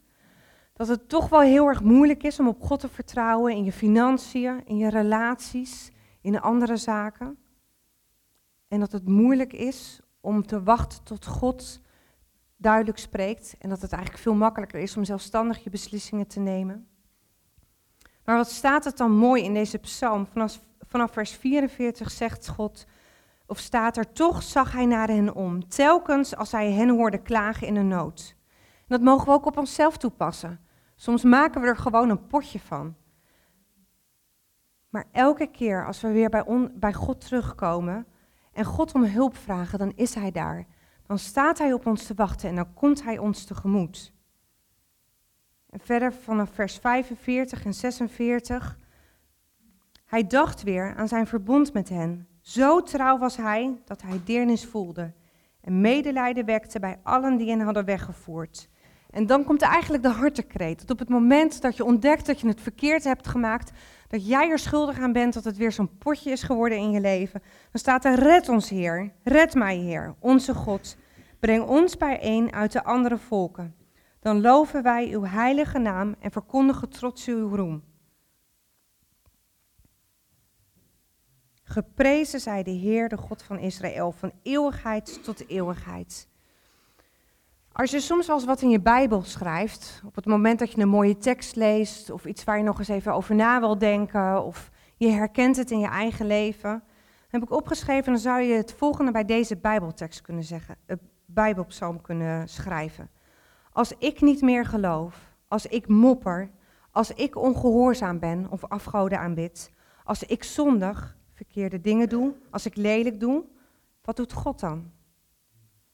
Dat 0.73 0.88
het 0.88 1.08
toch 1.08 1.29
wel 1.29 1.40
heel 1.40 1.67
erg 1.67 1.82
moeilijk 1.82 2.23
is 2.23 2.40
om 2.40 2.49
op 2.49 2.62
God 2.62 2.81
te 2.81 2.88
vertrouwen 2.88 3.52
in 3.52 3.64
je 3.64 3.73
financiën, 3.73 4.67
in 4.67 4.76
je 4.76 4.90
relaties, 4.90 5.90
in 6.20 6.40
andere 6.40 6.76
zaken. 6.76 7.38
En 8.69 8.81
dat 8.81 8.93
het 8.93 9.08
moeilijk 9.08 9.52
is 9.52 10.00
om 10.22 10.46
te 10.46 10.62
wachten 10.62 11.02
tot 11.02 11.26
God 11.26 11.80
duidelijk 12.56 12.98
spreekt 12.98 13.56
en 13.58 13.69
dat 13.69 13.80
het 13.80 13.92
eigenlijk 13.92 14.22
veel 14.22 14.34
makkelijker 14.34 14.80
is 14.80 14.96
om 14.96 15.04
zelfstandig 15.04 15.64
je 15.64 15.70
beslissingen 15.70 16.26
te 16.26 16.40
nemen. 16.40 16.86
Maar 18.24 18.36
wat 18.36 18.50
staat 18.50 18.84
het 18.84 18.96
dan 18.96 19.10
mooi 19.10 19.42
in 19.42 19.54
deze 19.54 19.78
psalm? 19.78 20.26
Vanaf, 20.26 20.60
vanaf 20.78 21.12
vers 21.12 21.30
44 21.30 22.10
zegt 22.10 22.48
God, 22.48 22.86
of 23.46 23.58
staat 23.58 23.96
er, 23.96 24.12
toch 24.12 24.42
zag 24.42 24.72
hij 24.72 24.86
naar 24.86 25.08
hen 25.08 25.34
om, 25.34 25.69
telkens 25.69 26.36
als 26.36 26.52
hij 26.52 26.72
hen 26.72 26.88
hoorde 26.88 27.22
klagen 27.22 27.66
in 27.66 27.76
een 27.76 27.88
nood. 27.88 28.36
Dat 28.86 29.00
mogen 29.00 29.26
we 29.26 29.32
ook 29.32 29.46
op 29.46 29.56
onszelf 29.56 29.96
toepassen. 29.96 30.60
Soms 30.96 31.22
maken 31.22 31.60
we 31.60 31.66
er 31.66 31.76
gewoon 31.76 32.10
een 32.10 32.26
potje 32.26 32.60
van. 32.60 32.94
Maar 34.88 35.06
elke 35.12 35.46
keer 35.46 35.86
als 35.86 36.00
we 36.00 36.12
weer 36.12 36.28
bij, 36.28 36.70
bij 36.74 36.92
God 36.92 37.20
terugkomen 37.20 38.06
en 38.52 38.64
God 38.64 38.94
om 38.94 39.04
hulp 39.04 39.37
vragen, 39.37 39.78
dan 39.78 39.93
is 39.94 40.14
Hij 40.14 40.31
daar. 40.31 40.66
Dan 41.06 41.19
staat 41.19 41.58
Hij 41.58 41.72
op 41.72 41.87
ons 41.87 42.06
te 42.06 42.14
wachten 42.14 42.49
en 42.49 42.54
dan 42.54 42.75
komt 42.75 43.02
Hij 43.02 43.19
ons 43.19 43.44
tegemoet. 43.44 44.12
En 45.70 45.81
verder 45.81 46.12
vanaf 46.12 46.50
vers 46.50 46.76
45 46.76 47.64
en 47.64 47.75
46. 47.75 48.78
Hij 50.04 50.26
dacht 50.26 50.62
weer 50.62 50.94
aan 50.94 51.08
zijn 51.08 51.26
verbond 51.26 51.72
met 51.72 51.88
hen. 51.88 52.28
Zo 52.40 52.82
trouw 52.82 53.19
was 53.19 53.37
hij 53.37 53.81
dat 53.84 54.02
hij 54.02 54.20
deernis 54.25 54.66
voelde 54.66 55.12
en 55.62 55.81
medelijden 55.81 56.44
wekte 56.44 56.81
bij 56.81 56.98
allen 57.02 57.37
die 57.37 57.50
hen 57.50 57.60
hadden 57.60 57.84
weggevoerd. 57.84 58.69
En 59.12 59.26
dan 59.26 59.44
komt 59.44 59.62
eigenlijk 59.62 60.02
de 60.02 60.08
hartekreet. 60.08 60.80
Dat 60.80 60.90
op 60.90 60.98
het 60.98 61.08
moment 61.08 61.60
dat 61.60 61.76
je 61.76 61.84
ontdekt 61.84 62.26
dat 62.26 62.40
je 62.40 62.48
het 62.48 62.60
verkeerd 62.60 63.04
hebt 63.04 63.28
gemaakt, 63.28 63.72
dat 64.08 64.26
jij 64.26 64.50
er 64.50 64.58
schuldig 64.58 64.98
aan 64.98 65.12
bent 65.12 65.34
dat 65.34 65.44
het 65.44 65.56
weer 65.56 65.72
zo'n 65.72 65.98
potje 65.98 66.31
is 66.31 66.42
geworden 66.42 66.78
in 66.78 66.90
je 66.90 67.00
leven, 67.00 67.42
dan 67.42 67.81
staat 67.81 68.04
er: 68.04 68.14
Red 68.14 68.48
ons, 68.48 68.69
Heer. 68.69 69.12
Red 69.22 69.54
mij, 69.54 69.76
Heer, 69.76 70.14
onze 70.19 70.54
God. 70.54 70.96
Breng 71.40 71.64
ons 71.64 71.96
bijeen 71.96 72.52
uit 72.52 72.72
de 72.72 72.84
andere 72.84 73.19
volken. 73.19 73.74
Dan 74.20 74.40
loven 74.40 74.82
wij 74.82 75.12
uw 75.12 75.24
heilige 75.24 75.78
naam 75.78 76.14
en 76.20 76.31
verkondigen 76.31 76.88
trots 76.88 77.26
uw 77.26 77.56
roem. 77.56 77.82
Geprezen 81.62 82.40
zij 82.40 82.62
de 82.62 82.70
Heer, 82.70 83.08
de 83.08 83.16
God 83.16 83.42
van 83.42 83.58
Israël, 83.58 84.12
van 84.12 84.32
eeuwigheid 84.42 85.24
tot 85.24 85.48
eeuwigheid. 85.48 86.28
Als 87.72 87.91
je 87.91 88.00
soms 88.00 88.26
wel 88.26 88.36
eens 88.36 88.44
wat 88.44 88.62
in 88.62 88.70
je 88.70 88.81
Bijbel 88.81 89.22
schrijft, 89.22 90.02
op 90.06 90.14
het 90.14 90.26
moment 90.26 90.58
dat 90.58 90.72
je 90.72 90.81
een 90.81 90.88
mooie 90.88 91.17
tekst 91.17 91.56
leest, 91.56 92.10
of 92.10 92.24
iets 92.24 92.44
waar 92.44 92.56
je 92.58 92.64
nog 92.64 92.79
eens 92.79 92.88
even 92.88 93.14
over 93.14 93.34
na 93.34 93.60
wil 93.60 93.79
denken, 93.79 94.44
of 94.44 94.70
je 94.96 95.08
herkent 95.08 95.56
het 95.56 95.70
in 95.70 95.79
je 95.79 95.86
eigen 95.86 96.26
leven, 96.26 96.70
dan 96.70 97.41
heb 97.41 97.43
ik 97.43 97.50
opgeschreven, 97.50 98.12
dan 98.12 98.20
zou 98.20 98.41
je 98.41 98.55
het 98.55 98.72
volgende 98.72 99.12
bij 99.12 99.24
deze 99.24 99.56
Bijbeltekst 99.56 100.20
kunnen 100.20 100.44
zeggen, 100.44 100.76
een 100.86 101.00
Bijbelpsalm 101.26 102.00
kunnen 102.00 102.48
schrijven. 102.48 103.10
Als 103.72 103.93
ik 103.98 104.20
niet 104.20 104.43
meer 104.43 104.64
geloof, 104.64 105.34
als 105.48 105.67
ik 105.67 105.88
mopper, 105.88 106.50
als 106.91 107.10
ik 107.10 107.36
ongehoorzaam 107.36 108.19
ben 108.19 108.46
of 108.50 108.64
afgoden 108.64 109.19
aanbid, 109.19 109.72
als 110.05 110.22
ik 110.22 110.44
zondig, 110.44 111.17
verkeerde 111.32 111.81
dingen 111.81 112.08
doe, 112.08 112.34
als 112.50 112.67
ik 112.67 112.76
lelijk 112.76 113.20
doe, 113.20 113.44
wat 114.02 114.17
doet 114.17 114.32
God 114.32 114.60
dan? 114.60 114.91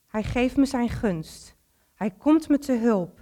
Hij 0.07 0.23
geeft 0.23 0.57
me 0.57 0.67
zijn 0.67 0.89
gunst. 0.89 1.57
Hij 1.99 2.11
komt 2.11 2.49
me 2.49 2.59
te 2.59 2.73
hulp. 2.73 3.21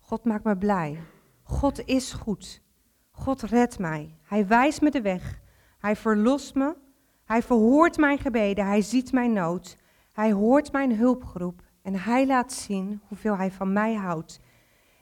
God 0.00 0.24
maakt 0.24 0.44
me 0.44 0.56
blij. 0.56 1.00
God 1.42 1.86
is 1.86 2.12
goed. 2.12 2.62
God 3.10 3.42
redt 3.42 3.78
mij. 3.78 4.16
Hij 4.22 4.46
wijst 4.46 4.80
me 4.80 4.90
de 4.90 5.02
weg. 5.02 5.40
Hij 5.78 5.96
verlost 5.96 6.54
me. 6.54 6.76
Hij 7.24 7.42
verhoort 7.42 7.96
mijn 7.96 8.18
gebeden. 8.18 8.66
Hij 8.66 8.82
ziet 8.82 9.12
mijn 9.12 9.32
nood. 9.32 9.76
Hij 10.12 10.32
hoort 10.32 10.72
mijn 10.72 10.96
hulpgroep. 10.96 11.62
En 11.82 11.94
hij 11.94 12.26
laat 12.26 12.52
zien 12.52 13.00
hoeveel 13.08 13.36
hij 13.36 13.50
van 13.50 13.72
mij 13.72 13.94
houdt. 13.94 14.40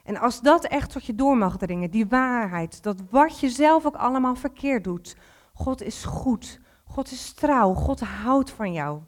En 0.03 0.17
als 0.17 0.41
dat 0.41 0.65
echt 0.65 0.91
tot 0.91 1.05
je 1.05 1.15
door 1.15 1.37
mag 1.37 1.57
dringen, 1.57 1.91
die 1.91 2.07
waarheid, 2.07 2.83
dat 2.83 3.01
wat 3.09 3.39
je 3.39 3.49
zelf 3.49 3.85
ook 3.85 3.95
allemaal 3.95 4.35
verkeerd 4.35 4.83
doet, 4.83 5.17
God 5.53 5.81
is 5.81 6.03
goed, 6.03 6.59
God 6.85 7.11
is 7.11 7.33
trouw, 7.33 7.73
God 7.73 7.99
houdt 7.99 8.51
van 8.51 8.73
jou. 8.73 9.01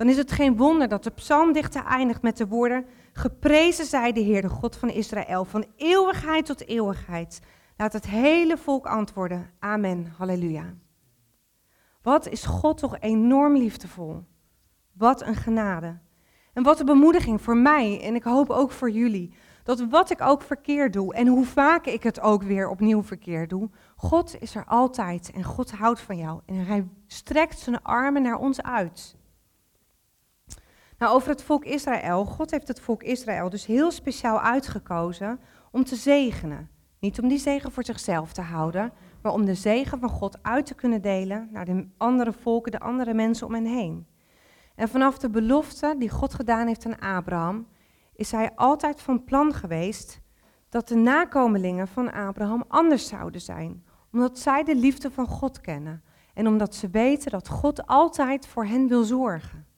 Dan 0.00 0.08
is 0.08 0.16
het 0.16 0.32
geen 0.32 0.56
wonder 0.56 0.88
dat 0.88 1.04
de 1.04 1.10
psalmdichter 1.10 1.84
eindigt 1.84 2.22
met 2.22 2.36
de 2.36 2.46
woorden, 2.46 2.86
geprezen 3.12 3.84
zij 3.84 4.12
de 4.12 4.20
Heer, 4.20 4.42
de 4.42 4.48
God 4.48 4.76
van 4.76 4.88
Israël, 4.88 5.44
van 5.44 5.64
eeuwigheid 5.76 6.46
tot 6.46 6.66
eeuwigheid. 6.66 7.40
Laat 7.76 7.92
het 7.92 8.06
hele 8.06 8.56
volk 8.56 8.86
antwoorden, 8.86 9.50
amen, 9.58 10.12
halleluja. 10.16 10.74
Wat 12.02 12.28
is 12.28 12.44
God 12.44 12.78
toch 12.78 12.98
enorm 12.98 13.56
liefdevol. 13.56 14.24
Wat 14.92 15.22
een 15.22 15.34
genade. 15.34 15.98
En 16.52 16.62
wat 16.62 16.80
een 16.80 16.86
bemoediging 16.86 17.40
voor 17.42 17.56
mij 17.56 18.02
en 18.02 18.14
ik 18.14 18.22
hoop 18.22 18.50
ook 18.50 18.70
voor 18.70 18.90
jullie. 18.90 19.34
Dat 19.64 19.80
wat 19.88 20.10
ik 20.10 20.20
ook 20.20 20.42
verkeerd 20.42 20.92
doe 20.92 21.14
en 21.14 21.26
hoe 21.26 21.44
vaak 21.44 21.86
ik 21.86 22.02
het 22.02 22.20
ook 22.20 22.42
weer 22.42 22.68
opnieuw 22.68 23.02
verkeerd 23.02 23.50
doe, 23.50 23.70
God 23.96 24.40
is 24.40 24.54
er 24.54 24.64
altijd 24.64 25.30
en 25.34 25.44
God 25.44 25.70
houdt 25.70 26.00
van 26.00 26.16
jou 26.16 26.40
en 26.46 26.66
hij 26.66 26.88
strekt 27.06 27.58
zijn 27.58 27.82
armen 27.82 28.22
naar 28.22 28.38
ons 28.38 28.62
uit. 28.62 29.18
Nou, 31.00 31.14
over 31.14 31.28
het 31.28 31.42
volk 31.42 31.64
Israël. 31.64 32.24
God 32.24 32.50
heeft 32.50 32.68
het 32.68 32.80
volk 32.80 33.02
Israël 33.02 33.50
dus 33.50 33.66
heel 33.66 33.90
speciaal 33.90 34.40
uitgekozen 34.40 35.40
om 35.70 35.84
te 35.84 35.96
zegenen. 35.96 36.70
Niet 36.98 37.20
om 37.20 37.28
die 37.28 37.38
zegen 37.38 37.72
voor 37.72 37.84
zichzelf 37.84 38.32
te 38.32 38.40
houden, 38.40 38.92
maar 39.22 39.32
om 39.32 39.44
de 39.44 39.54
zegen 39.54 39.98
van 39.98 40.08
God 40.08 40.38
uit 40.42 40.66
te 40.66 40.74
kunnen 40.74 41.02
delen 41.02 41.48
naar 41.52 41.64
de 41.64 41.88
andere 41.96 42.32
volken, 42.32 42.72
de 42.72 42.80
andere 42.80 43.14
mensen 43.14 43.46
om 43.46 43.54
hen 43.54 43.66
heen. 43.66 44.06
En 44.74 44.88
vanaf 44.88 45.18
de 45.18 45.30
belofte 45.30 45.94
die 45.98 46.10
God 46.10 46.34
gedaan 46.34 46.66
heeft 46.66 46.86
aan 46.86 47.16
Abraham, 47.16 47.66
is 48.14 48.30
hij 48.30 48.50
altijd 48.54 49.00
van 49.00 49.24
plan 49.24 49.54
geweest 49.54 50.20
dat 50.68 50.88
de 50.88 50.96
nakomelingen 50.96 51.88
van 51.88 52.12
Abraham 52.12 52.64
anders 52.68 53.08
zouden 53.08 53.40
zijn, 53.40 53.84
omdat 54.12 54.38
zij 54.38 54.64
de 54.64 54.76
liefde 54.76 55.10
van 55.10 55.26
God 55.26 55.60
kennen 55.60 56.02
en 56.34 56.46
omdat 56.46 56.74
ze 56.74 56.88
weten 56.90 57.30
dat 57.30 57.48
God 57.48 57.86
altijd 57.86 58.46
voor 58.46 58.64
hen 58.64 58.88
wil 58.88 59.04
zorgen. 59.04 59.68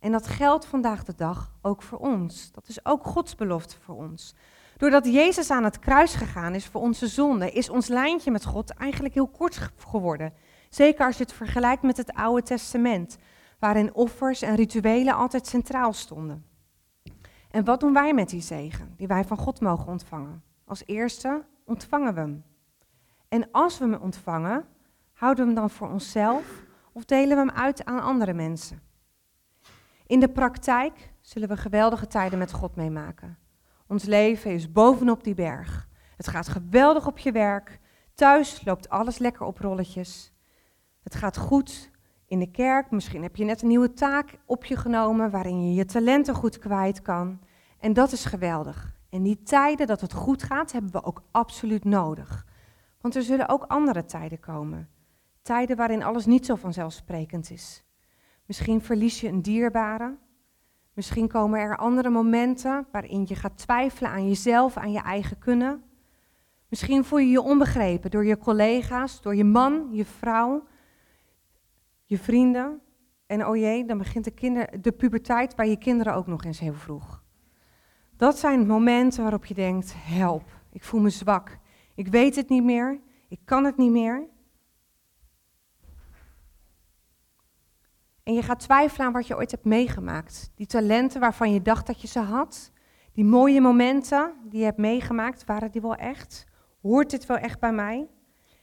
En 0.00 0.12
dat 0.12 0.26
geldt 0.26 0.66
vandaag 0.66 1.04
de 1.04 1.14
dag 1.14 1.54
ook 1.62 1.82
voor 1.82 1.98
ons. 1.98 2.52
Dat 2.52 2.68
is 2.68 2.84
ook 2.84 3.04
Gods 3.04 3.34
belofte 3.34 3.76
voor 3.80 3.96
ons. 3.96 4.34
Doordat 4.76 5.04
Jezus 5.04 5.50
aan 5.50 5.64
het 5.64 5.78
kruis 5.78 6.14
gegaan 6.14 6.54
is 6.54 6.66
voor 6.66 6.80
onze 6.80 7.06
zonde, 7.06 7.50
is 7.50 7.70
ons 7.70 7.88
lijntje 7.88 8.30
met 8.30 8.44
God 8.44 8.70
eigenlijk 8.70 9.14
heel 9.14 9.28
kort 9.28 9.70
geworden. 9.76 10.32
Zeker 10.70 11.06
als 11.06 11.16
je 11.16 11.22
het 11.22 11.32
vergelijkt 11.32 11.82
met 11.82 11.96
het 11.96 12.12
Oude 12.12 12.42
Testament, 12.42 13.18
waarin 13.58 13.94
offers 13.94 14.42
en 14.42 14.54
rituelen 14.54 15.14
altijd 15.14 15.46
centraal 15.46 15.92
stonden. 15.92 16.44
En 17.50 17.64
wat 17.64 17.80
doen 17.80 17.92
wij 17.92 18.14
met 18.14 18.28
die 18.28 18.40
zegen 18.40 18.94
die 18.96 19.06
wij 19.06 19.24
van 19.24 19.36
God 19.36 19.60
mogen 19.60 19.86
ontvangen? 19.86 20.42
Als 20.64 20.82
eerste 20.86 21.44
ontvangen 21.64 22.14
we 22.14 22.20
hem. 22.20 22.44
En 23.28 23.48
als 23.50 23.78
we 23.78 23.84
hem 23.84 24.02
ontvangen, 24.02 24.64
houden 25.12 25.44
we 25.44 25.50
hem 25.50 25.60
dan 25.60 25.70
voor 25.70 25.90
onszelf 25.90 26.64
of 26.92 27.04
delen 27.04 27.36
we 27.36 27.52
hem 27.52 27.62
uit 27.62 27.84
aan 27.84 28.02
andere 28.02 28.32
mensen? 28.32 28.89
In 30.10 30.20
de 30.20 30.28
praktijk 30.28 31.12
zullen 31.20 31.48
we 31.48 31.56
geweldige 31.56 32.06
tijden 32.06 32.38
met 32.38 32.52
God 32.52 32.76
meemaken. 32.76 33.38
Ons 33.86 34.04
leven 34.04 34.50
is 34.50 34.72
bovenop 34.72 35.24
die 35.24 35.34
berg. 35.34 35.88
Het 36.16 36.28
gaat 36.28 36.48
geweldig 36.48 37.06
op 37.06 37.18
je 37.18 37.32
werk. 37.32 37.80
Thuis 38.14 38.64
loopt 38.64 38.88
alles 38.88 39.18
lekker 39.18 39.46
op 39.46 39.58
rolletjes. 39.58 40.32
Het 41.02 41.14
gaat 41.14 41.36
goed 41.36 41.90
in 42.26 42.38
de 42.38 42.50
kerk. 42.50 42.90
Misschien 42.90 43.22
heb 43.22 43.36
je 43.36 43.44
net 43.44 43.62
een 43.62 43.68
nieuwe 43.68 43.92
taak 43.92 44.38
op 44.46 44.64
je 44.64 44.76
genomen 44.76 45.30
waarin 45.30 45.68
je 45.68 45.74
je 45.74 45.84
talenten 45.84 46.34
goed 46.34 46.58
kwijt 46.58 47.02
kan. 47.02 47.40
En 47.78 47.92
dat 47.92 48.12
is 48.12 48.24
geweldig. 48.24 48.96
En 49.10 49.22
die 49.22 49.42
tijden 49.42 49.86
dat 49.86 50.00
het 50.00 50.12
goed 50.12 50.42
gaat, 50.42 50.72
hebben 50.72 50.92
we 50.92 51.04
ook 51.04 51.22
absoluut 51.30 51.84
nodig. 51.84 52.46
Want 53.00 53.16
er 53.16 53.22
zullen 53.22 53.48
ook 53.48 53.64
andere 53.64 54.04
tijden 54.04 54.40
komen. 54.40 54.88
Tijden 55.42 55.76
waarin 55.76 56.02
alles 56.02 56.26
niet 56.26 56.46
zo 56.46 56.54
vanzelfsprekend 56.54 57.50
is. 57.50 57.84
Misschien 58.50 58.80
verlies 58.80 59.20
je 59.20 59.28
een 59.28 59.42
dierbare. 59.42 60.16
Misschien 60.92 61.28
komen 61.28 61.60
er 61.60 61.76
andere 61.76 62.10
momenten 62.10 62.86
waarin 62.92 63.24
je 63.28 63.34
gaat 63.34 63.58
twijfelen 63.58 64.10
aan 64.10 64.28
jezelf, 64.28 64.76
aan 64.76 64.92
je 64.92 65.00
eigen 65.00 65.38
kunnen. 65.38 65.82
Misschien 66.68 67.04
voel 67.04 67.18
je 67.18 67.30
je 67.30 67.40
onbegrepen 67.40 68.10
door 68.10 68.24
je 68.24 68.38
collega's, 68.38 69.20
door 69.20 69.34
je 69.34 69.44
man, 69.44 69.88
je 69.92 70.04
vrouw, 70.04 70.66
je 72.04 72.18
vrienden. 72.18 72.80
En 73.26 73.46
oh 73.46 73.56
jee, 73.56 73.84
dan 73.84 73.98
begint 73.98 74.24
de, 74.24 74.30
kinder, 74.30 74.82
de 74.82 74.92
puberteit 74.92 75.56
bij 75.56 75.68
je 75.68 75.78
kinderen 75.78 76.14
ook 76.14 76.26
nog 76.26 76.44
eens 76.44 76.60
heel 76.60 76.74
vroeg. 76.74 77.22
Dat 78.16 78.38
zijn 78.38 78.66
momenten 78.66 79.22
waarop 79.22 79.44
je 79.44 79.54
denkt, 79.54 79.94
help, 79.96 80.44
ik 80.72 80.84
voel 80.84 81.00
me 81.00 81.10
zwak. 81.10 81.58
Ik 81.94 82.08
weet 82.08 82.36
het 82.36 82.48
niet 82.48 82.64
meer, 82.64 83.00
ik 83.28 83.40
kan 83.44 83.64
het 83.64 83.76
niet 83.76 83.90
meer. 83.90 84.28
En 88.30 88.36
je 88.36 88.42
gaat 88.42 88.60
twijfelen 88.60 89.06
aan 89.06 89.12
wat 89.12 89.26
je 89.26 89.36
ooit 89.36 89.50
hebt 89.50 89.64
meegemaakt. 89.64 90.50
Die 90.54 90.66
talenten 90.66 91.20
waarvan 91.20 91.52
je 91.52 91.62
dacht 91.62 91.86
dat 91.86 92.00
je 92.00 92.06
ze 92.06 92.18
had. 92.18 92.72
Die 93.12 93.24
mooie 93.24 93.60
momenten 93.60 94.32
die 94.44 94.58
je 94.58 94.64
hebt 94.64 94.78
meegemaakt, 94.78 95.44
waren 95.44 95.70
die 95.70 95.80
wel 95.80 95.94
echt? 95.94 96.46
Hoort 96.82 97.10
dit 97.10 97.26
wel 97.26 97.36
echt 97.36 97.60
bij 97.60 97.72
mij? 97.72 98.08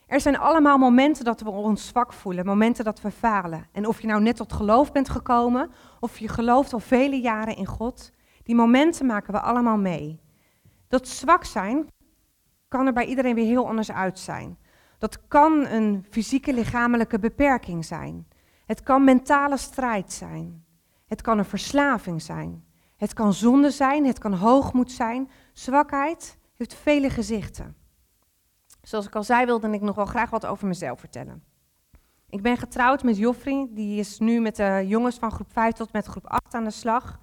Er 0.06 0.22
zijn 0.22 0.38
allemaal 0.38 0.78
momenten 0.78 1.26
dat 1.26 1.42
we 1.42 1.50
ons 1.50 1.88
zwak 1.88 2.14
voelen, 2.14 2.46
momenten 2.46 2.86
dat 2.86 3.02
we 3.02 3.12
falen. 3.12 3.68
En 3.72 3.88
of 3.88 4.02
je 4.02 4.08
nou 4.08 4.22
net 4.22 4.36
tot 4.36 4.54
geloof 4.54 4.92
bent 4.92 5.10
gekomen, 5.10 5.72
of 6.00 6.18
je 6.18 6.28
gelooft 6.28 6.74
al 6.74 6.80
vele 6.80 7.20
jaren 7.20 7.56
in 7.56 7.66
God, 7.66 8.12
die 8.44 8.56
momenten 8.56 9.06
maken 9.06 9.34
we 9.34 9.40
allemaal 9.40 9.78
mee. 9.78 10.22
Dat 10.88 11.08
zwak 11.08 11.44
zijn 11.44 11.88
kan 12.68 12.86
er 12.86 12.94
bij 12.94 13.06
iedereen 13.06 13.36
weer 13.36 13.46
heel 13.46 13.68
anders 13.68 13.92
uit 13.92 14.20
zijn. 14.20 14.58
Dat 14.98 15.28
kan 15.28 15.66
een 15.66 16.06
fysieke 16.10 16.54
lichamelijke 16.54 17.20
beperking 17.20 17.86
zijn. 17.86 18.28
Het 18.68 18.84
kan 18.84 19.04
mentale 19.04 19.58
strijd 19.58 20.14
zijn. 20.14 20.66
Het 21.06 21.22
kan 21.22 21.38
een 21.38 21.46
verslaving 21.46 22.22
zijn. 22.22 22.66
Het 22.98 23.14
kan 23.14 23.34
zonde 23.34 23.72
zijn, 23.72 24.06
het 24.06 24.20
kan 24.20 24.34
hoogmoed 24.34 24.92
zijn. 24.92 25.30
Zwakheid 25.54 26.38
heeft 26.58 26.74
vele 26.74 27.10
gezichten. 27.10 27.76
Zoals 28.82 29.06
ik 29.06 29.16
al 29.16 29.24
zei, 29.24 29.46
wilde 29.46 29.70
ik 29.70 29.82
nog 29.82 29.96
wel 29.96 30.06
graag 30.06 30.30
wat 30.30 30.46
over 30.46 30.68
mezelf 30.68 31.00
vertellen. 31.00 31.44
Ik 32.30 32.42
ben 32.42 32.58
getrouwd 32.58 33.04
met 33.04 33.18
Joffrey, 33.18 33.68
die 33.70 34.00
is 34.00 34.20
nu 34.20 34.40
met 34.40 34.56
de 34.56 34.84
jongens 34.88 35.18
van 35.18 35.32
groep 35.32 35.52
5 35.52 35.74
tot 35.74 35.94
met 35.94 36.06
groep 36.06 36.28
8 36.28 36.54
aan 36.54 36.64
de 36.64 36.72
slag. 36.72 37.20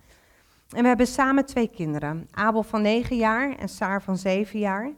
En 0.69 0.83
we 0.83 0.89
hebben 0.89 1.07
samen 1.07 1.47
twee 1.47 1.69
kinderen, 1.69 2.29
Abel 2.31 2.63
van 2.63 2.83
9 2.83 3.17
jaar 3.17 3.57
en 3.57 3.69
Saar 3.69 4.03
van 4.03 4.17
7 4.17 4.59
jaar. 4.59 4.93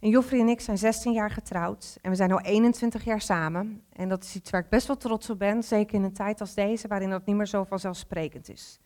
En 0.00 0.08
Joffrey 0.08 0.40
en 0.40 0.48
ik 0.48 0.60
zijn 0.60 0.78
16 0.78 1.12
jaar 1.12 1.30
getrouwd 1.30 1.98
en 2.02 2.10
we 2.10 2.16
zijn 2.16 2.32
al 2.32 2.40
21 2.40 3.04
jaar 3.04 3.20
samen. 3.20 3.82
En 3.92 4.08
dat 4.08 4.24
is 4.24 4.34
iets 4.34 4.50
waar 4.50 4.60
ik 4.60 4.68
best 4.68 4.86
wel 4.86 4.96
trots 4.96 5.30
op 5.30 5.38
ben, 5.38 5.62
zeker 5.62 5.94
in 5.94 6.02
een 6.02 6.12
tijd 6.12 6.40
als 6.40 6.54
deze, 6.54 6.88
waarin 6.88 7.10
dat 7.10 7.26
niet 7.26 7.36
meer 7.36 7.46
zo 7.46 7.64
vanzelfsprekend 7.64 8.50
is. 8.50 8.80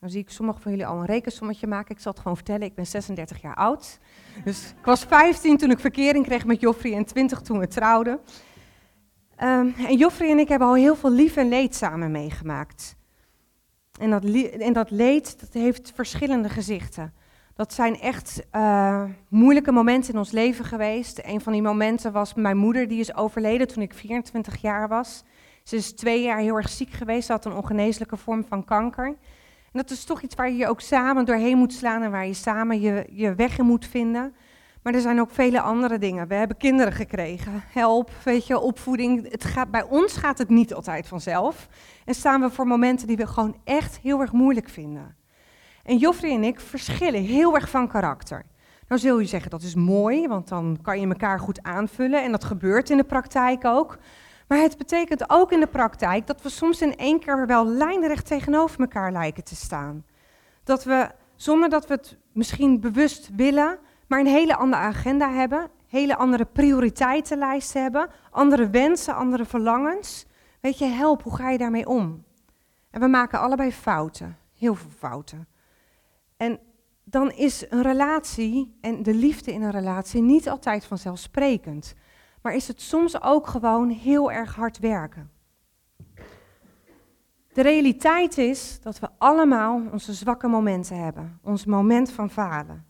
Dan 0.00 0.10
zie 0.10 0.20
ik 0.20 0.30
sommigen 0.30 0.62
van 0.62 0.70
jullie 0.70 0.86
al 0.86 0.98
een 0.98 1.06
rekensommetje 1.06 1.66
maken. 1.66 1.94
Ik 1.94 2.00
zal 2.00 2.12
het 2.12 2.20
gewoon 2.20 2.36
vertellen, 2.36 2.62
ik 2.62 2.74
ben 2.74 2.86
36 2.86 3.42
jaar 3.42 3.54
oud. 3.54 3.98
Dus 4.44 4.74
ik 4.78 4.84
was 4.84 5.04
15 5.04 5.56
toen 5.56 5.70
ik 5.70 5.78
verkering 5.78 6.24
kreeg 6.24 6.44
met 6.44 6.60
Joffrey 6.60 6.94
en 6.94 7.04
20 7.04 7.40
toen 7.40 7.58
we 7.58 7.66
trouwden. 7.66 8.20
Um, 9.42 9.74
en 9.86 9.96
Joffrey 9.96 10.30
en 10.30 10.38
ik 10.38 10.48
hebben 10.48 10.68
al 10.68 10.74
heel 10.74 10.96
veel 10.96 11.10
lief 11.10 11.36
en 11.36 11.48
leed 11.48 11.74
samen 11.74 12.10
meegemaakt. 12.10 12.96
En 14.00 14.10
dat, 14.10 14.24
en 14.58 14.72
dat 14.72 14.90
leed 14.90 15.40
dat 15.40 15.52
heeft 15.52 15.92
verschillende 15.94 16.48
gezichten. 16.48 17.12
Dat 17.54 17.72
zijn 17.72 18.00
echt 18.00 18.42
uh, 18.52 19.04
moeilijke 19.28 19.72
momenten 19.72 20.12
in 20.12 20.18
ons 20.18 20.30
leven 20.30 20.64
geweest. 20.64 21.20
Een 21.24 21.40
van 21.40 21.52
die 21.52 21.62
momenten 21.62 22.12
was 22.12 22.34
mijn 22.34 22.56
moeder, 22.56 22.88
die 22.88 23.00
is 23.00 23.14
overleden 23.14 23.68
toen 23.68 23.82
ik 23.82 23.94
24 23.94 24.56
jaar 24.60 24.88
was. 24.88 25.24
Ze 25.62 25.76
is 25.76 25.92
twee 25.92 26.22
jaar 26.22 26.38
heel 26.38 26.56
erg 26.56 26.68
ziek 26.68 26.90
geweest, 26.90 27.26
ze 27.26 27.32
had 27.32 27.44
een 27.44 27.56
ongeneeslijke 27.56 28.16
vorm 28.16 28.44
van 28.44 28.64
kanker. 28.64 29.06
En 29.06 29.80
dat 29.80 29.90
is 29.90 30.04
toch 30.04 30.22
iets 30.22 30.34
waar 30.34 30.50
je 30.50 30.56
je 30.56 30.68
ook 30.68 30.80
samen 30.80 31.24
doorheen 31.24 31.58
moet 31.58 31.72
slaan 31.72 32.02
en 32.02 32.10
waar 32.10 32.26
je 32.26 32.34
samen 32.34 32.80
je, 32.80 33.06
je 33.10 33.34
weg 33.34 33.58
in 33.58 33.66
moet 33.66 33.86
vinden. 33.86 34.34
Maar 34.82 34.94
er 34.94 35.00
zijn 35.00 35.20
ook 35.20 35.30
vele 35.30 35.60
andere 35.60 35.98
dingen. 35.98 36.28
We 36.28 36.34
hebben 36.34 36.56
kinderen 36.56 36.92
gekregen, 36.92 37.62
help, 37.68 38.10
weet 38.24 38.46
je, 38.46 38.58
opvoeding. 38.58 39.30
Het 39.30 39.44
gaat, 39.44 39.70
bij 39.70 39.82
ons 39.82 40.16
gaat 40.16 40.38
het 40.38 40.48
niet 40.48 40.74
altijd 40.74 41.08
vanzelf. 41.08 41.68
En 42.04 42.14
staan 42.14 42.40
we 42.40 42.50
voor 42.50 42.66
momenten 42.66 43.06
die 43.06 43.16
we 43.16 43.26
gewoon 43.26 43.56
echt 43.64 43.98
heel 43.98 44.20
erg 44.20 44.32
moeilijk 44.32 44.68
vinden. 44.68 45.16
En 45.82 45.96
Joffrey 45.96 46.34
en 46.34 46.44
ik 46.44 46.60
verschillen 46.60 47.22
heel 47.22 47.54
erg 47.54 47.70
van 47.70 47.88
karakter. 47.88 48.44
Nou 48.88 49.00
zul 49.00 49.18
je 49.18 49.26
zeggen, 49.26 49.50
dat 49.50 49.62
is 49.62 49.74
mooi, 49.74 50.28
want 50.28 50.48
dan 50.48 50.78
kan 50.82 51.00
je 51.00 51.06
elkaar 51.06 51.40
goed 51.40 51.62
aanvullen. 51.62 52.22
En 52.22 52.30
dat 52.30 52.44
gebeurt 52.44 52.90
in 52.90 52.96
de 52.96 53.04
praktijk 53.04 53.64
ook. 53.64 53.98
Maar 54.48 54.58
het 54.58 54.78
betekent 54.78 55.30
ook 55.30 55.52
in 55.52 55.60
de 55.60 55.66
praktijk 55.66 56.26
dat 56.26 56.42
we 56.42 56.48
soms 56.48 56.82
in 56.82 56.96
één 56.96 57.20
keer 57.20 57.46
wel 57.46 57.66
lijnrecht 57.66 58.26
tegenover 58.26 58.80
elkaar 58.80 59.12
lijken 59.12 59.44
te 59.44 59.56
staan. 59.56 60.04
Dat 60.64 60.84
we, 60.84 61.10
zonder 61.36 61.68
dat 61.68 61.86
we 61.86 61.94
het 61.94 62.16
misschien 62.32 62.80
bewust 62.80 63.30
willen, 63.36 63.78
maar 64.06 64.20
een 64.20 64.26
hele 64.26 64.56
andere 64.56 64.82
agenda 64.82 65.30
hebben, 65.30 65.70
hele 65.86 66.16
andere 66.16 66.44
prioriteitenlijst 66.44 67.72
hebben, 67.72 68.08
andere 68.30 68.70
wensen, 68.70 69.14
andere 69.14 69.44
verlangens. 69.44 70.26
Weet 70.60 70.78
je, 70.78 70.84
help, 70.84 71.22
hoe 71.22 71.36
ga 71.36 71.50
je 71.50 71.58
daarmee 71.58 71.86
om? 71.86 72.24
En 72.90 73.00
we 73.00 73.06
maken 73.06 73.40
allebei 73.40 73.72
fouten, 73.72 74.38
heel 74.58 74.74
veel 74.74 74.90
fouten. 74.98 75.46
En 76.42 76.58
dan 77.04 77.30
is 77.30 77.66
een 77.70 77.82
relatie 77.82 78.78
en 78.80 79.02
de 79.02 79.14
liefde 79.14 79.52
in 79.52 79.62
een 79.62 79.70
relatie 79.70 80.22
niet 80.22 80.48
altijd 80.48 80.84
vanzelfsprekend. 80.84 81.94
Maar 82.40 82.54
is 82.54 82.68
het 82.68 82.80
soms 82.80 83.22
ook 83.22 83.46
gewoon 83.46 83.88
heel 83.88 84.32
erg 84.32 84.54
hard 84.54 84.78
werken. 84.78 85.30
De 87.52 87.62
realiteit 87.62 88.38
is 88.38 88.80
dat 88.80 88.98
we 88.98 89.08
allemaal 89.18 89.82
onze 89.92 90.12
zwakke 90.12 90.48
momenten 90.48 91.04
hebben, 91.04 91.38
ons 91.42 91.64
moment 91.64 92.10
van 92.10 92.30
falen. 92.30 92.84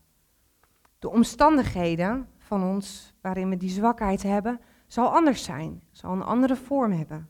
De 0.99 1.11
omstandigheden 1.11 2.29
van 2.39 2.63
ons 2.63 3.15
waarin 3.21 3.49
we 3.49 3.57
die 3.57 3.71
zwakheid 3.71 4.23
hebben, 4.23 4.61
zal 4.87 5.15
anders 5.15 5.45
zijn, 5.45 5.83
zal 5.91 6.13
een 6.13 6.23
andere 6.23 6.57
vorm 6.57 6.93
hebben. 6.93 7.29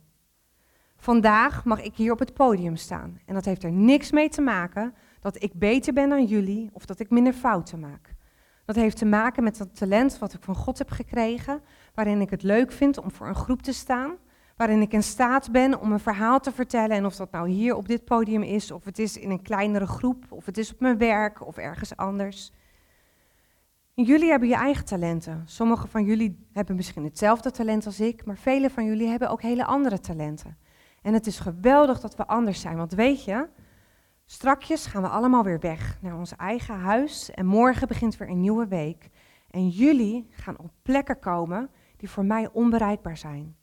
Vandaag 0.97 1.65
mag 1.65 1.83
ik 1.83 1.95
hier 1.95 2.13
op 2.13 2.19
het 2.19 2.35
podium 2.35 2.77
staan 2.77 3.21
en 3.27 3.35
dat 3.35 3.45
heeft 3.45 3.63
er 3.63 3.73
niks 3.73 4.11
mee 4.11 4.29
te 4.29 4.41
maken 4.41 4.95
dat 5.23 5.43
ik 5.43 5.53
beter 5.55 5.93
ben 5.93 6.09
dan 6.09 6.25
jullie 6.25 6.71
of 6.73 6.85
dat 6.85 7.01
ik 7.01 7.11
minder 7.11 7.33
fouten 7.33 7.81
maak. 7.81 8.15
Dat 8.65 8.77
heeft 8.77 8.97
te 8.97 9.05
maken 9.05 9.43
met 9.43 9.59
het 9.59 9.77
talent 9.77 10.19
wat 10.19 10.33
ik 10.33 10.43
van 10.43 10.55
God 10.55 10.79
heb 10.79 10.91
gekregen, 10.91 11.61
waarin 11.95 12.21
ik 12.21 12.31
het 12.31 12.43
leuk 12.43 12.73
vind 12.73 12.99
om 12.99 13.11
voor 13.11 13.29
een 13.29 13.35
groep 13.35 13.63
te 13.63 13.73
staan, 13.73 14.17
waarin 14.57 14.81
ik 14.81 14.93
in 14.93 15.03
staat 15.03 15.51
ben 15.51 15.81
om 15.81 15.93
een 15.93 16.01
verhaal 16.01 16.41
te 16.41 16.53
vertellen. 16.53 16.97
En 16.97 17.07
of 17.07 17.17
dat 17.17 17.31
nou 17.31 17.49
hier 17.49 17.75
op 17.75 17.89
dit 17.89 18.05
podium 18.05 18.43
is, 18.43 18.71
of 18.71 18.85
het 18.85 18.99
is 18.99 19.17
in 19.17 19.31
een 19.31 19.43
kleinere 19.43 19.87
groep, 19.87 20.25
of 20.29 20.47
het 20.47 20.59
is 20.59 20.73
op 20.73 20.81
mijn 20.81 20.99
werk 20.99 21.47
of 21.47 21.57
ergens 21.57 21.97
anders. 21.97 22.53
jullie 23.95 24.31
hebben 24.31 24.49
je 24.49 24.55
eigen 24.55 24.85
talenten. 24.85 25.43
Sommigen 25.45 25.89
van 25.89 26.05
jullie 26.05 26.47
hebben 26.53 26.77
misschien 26.77 27.05
hetzelfde 27.05 27.51
talent 27.51 27.87
als 27.87 28.01
ik, 28.01 28.25
maar 28.25 28.39
vele 28.39 28.71
van 28.71 28.85
jullie 28.85 29.09
hebben 29.09 29.31
ook 29.31 29.43
hele 29.43 29.65
andere 29.65 30.01
talenten. 30.01 30.57
En 31.03 31.15
het 31.15 31.27
is 31.27 31.39
geweldig 31.39 32.01
dat 32.01 32.17
we 32.17 32.27
anders 32.27 32.61
zijn, 32.61 32.77
want 32.77 32.93
weet 32.93 33.25
je, 33.25 33.49
strakjes 34.27 34.87
gaan 34.87 35.03
we 35.03 35.09
allemaal 35.09 35.45
weer 35.45 35.61
weg 35.61 35.99
naar 36.01 36.17
ons 36.17 36.37
eigen 36.37 36.75
huis 36.75 37.31
en 37.31 37.47
morgen 37.47 37.89
begint 37.89 38.17
weer 38.17 38.29
een 38.29 38.41
nieuwe 38.41 38.67
week. 38.67 39.11
En 39.51 39.69
jullie 39.69 40.27
gaan 40.31 40.59
op 40.59 40.71
plekken 40.83 41.19
komen 41.19 41.71
die 41.97 42.11
voor 42.11 42.25
mij 42.25 42.49
onbereikbaar 42.53 43.17
zijn. 43.17 43.57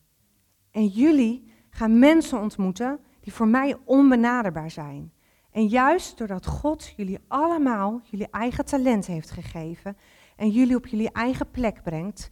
En 0.72 0.88
jullie 0.88 1.52
gaan 1.70 2.00
mensen 2.00 2.40
ontmoeten 2.40 3.00
die 3.20 3.34
voor 3.34 3.48
mij 3.48 3.78
onbenaderbaar 3.86 4.72
zijn. 4.72 5.14
En 5.52 5.68
juist 5.68 6.18
doordat 6.18 6.46
God 6.46 6.94
jullie 6.96 7.20
allemaal 7.28 8.02
jullie 8.04 8.30
eigen 8.30 8.66
talent 8.66 9.06
heeft 9.06 9.32
gegeven 9.32 9.98
en 10.36 10.50
jullie 10.50 10.76
op 10.76 10.88
jullie 10.88 11.12
eigen 11.12 11.52
plek 11.52 11.84
brengt 11.84 12.32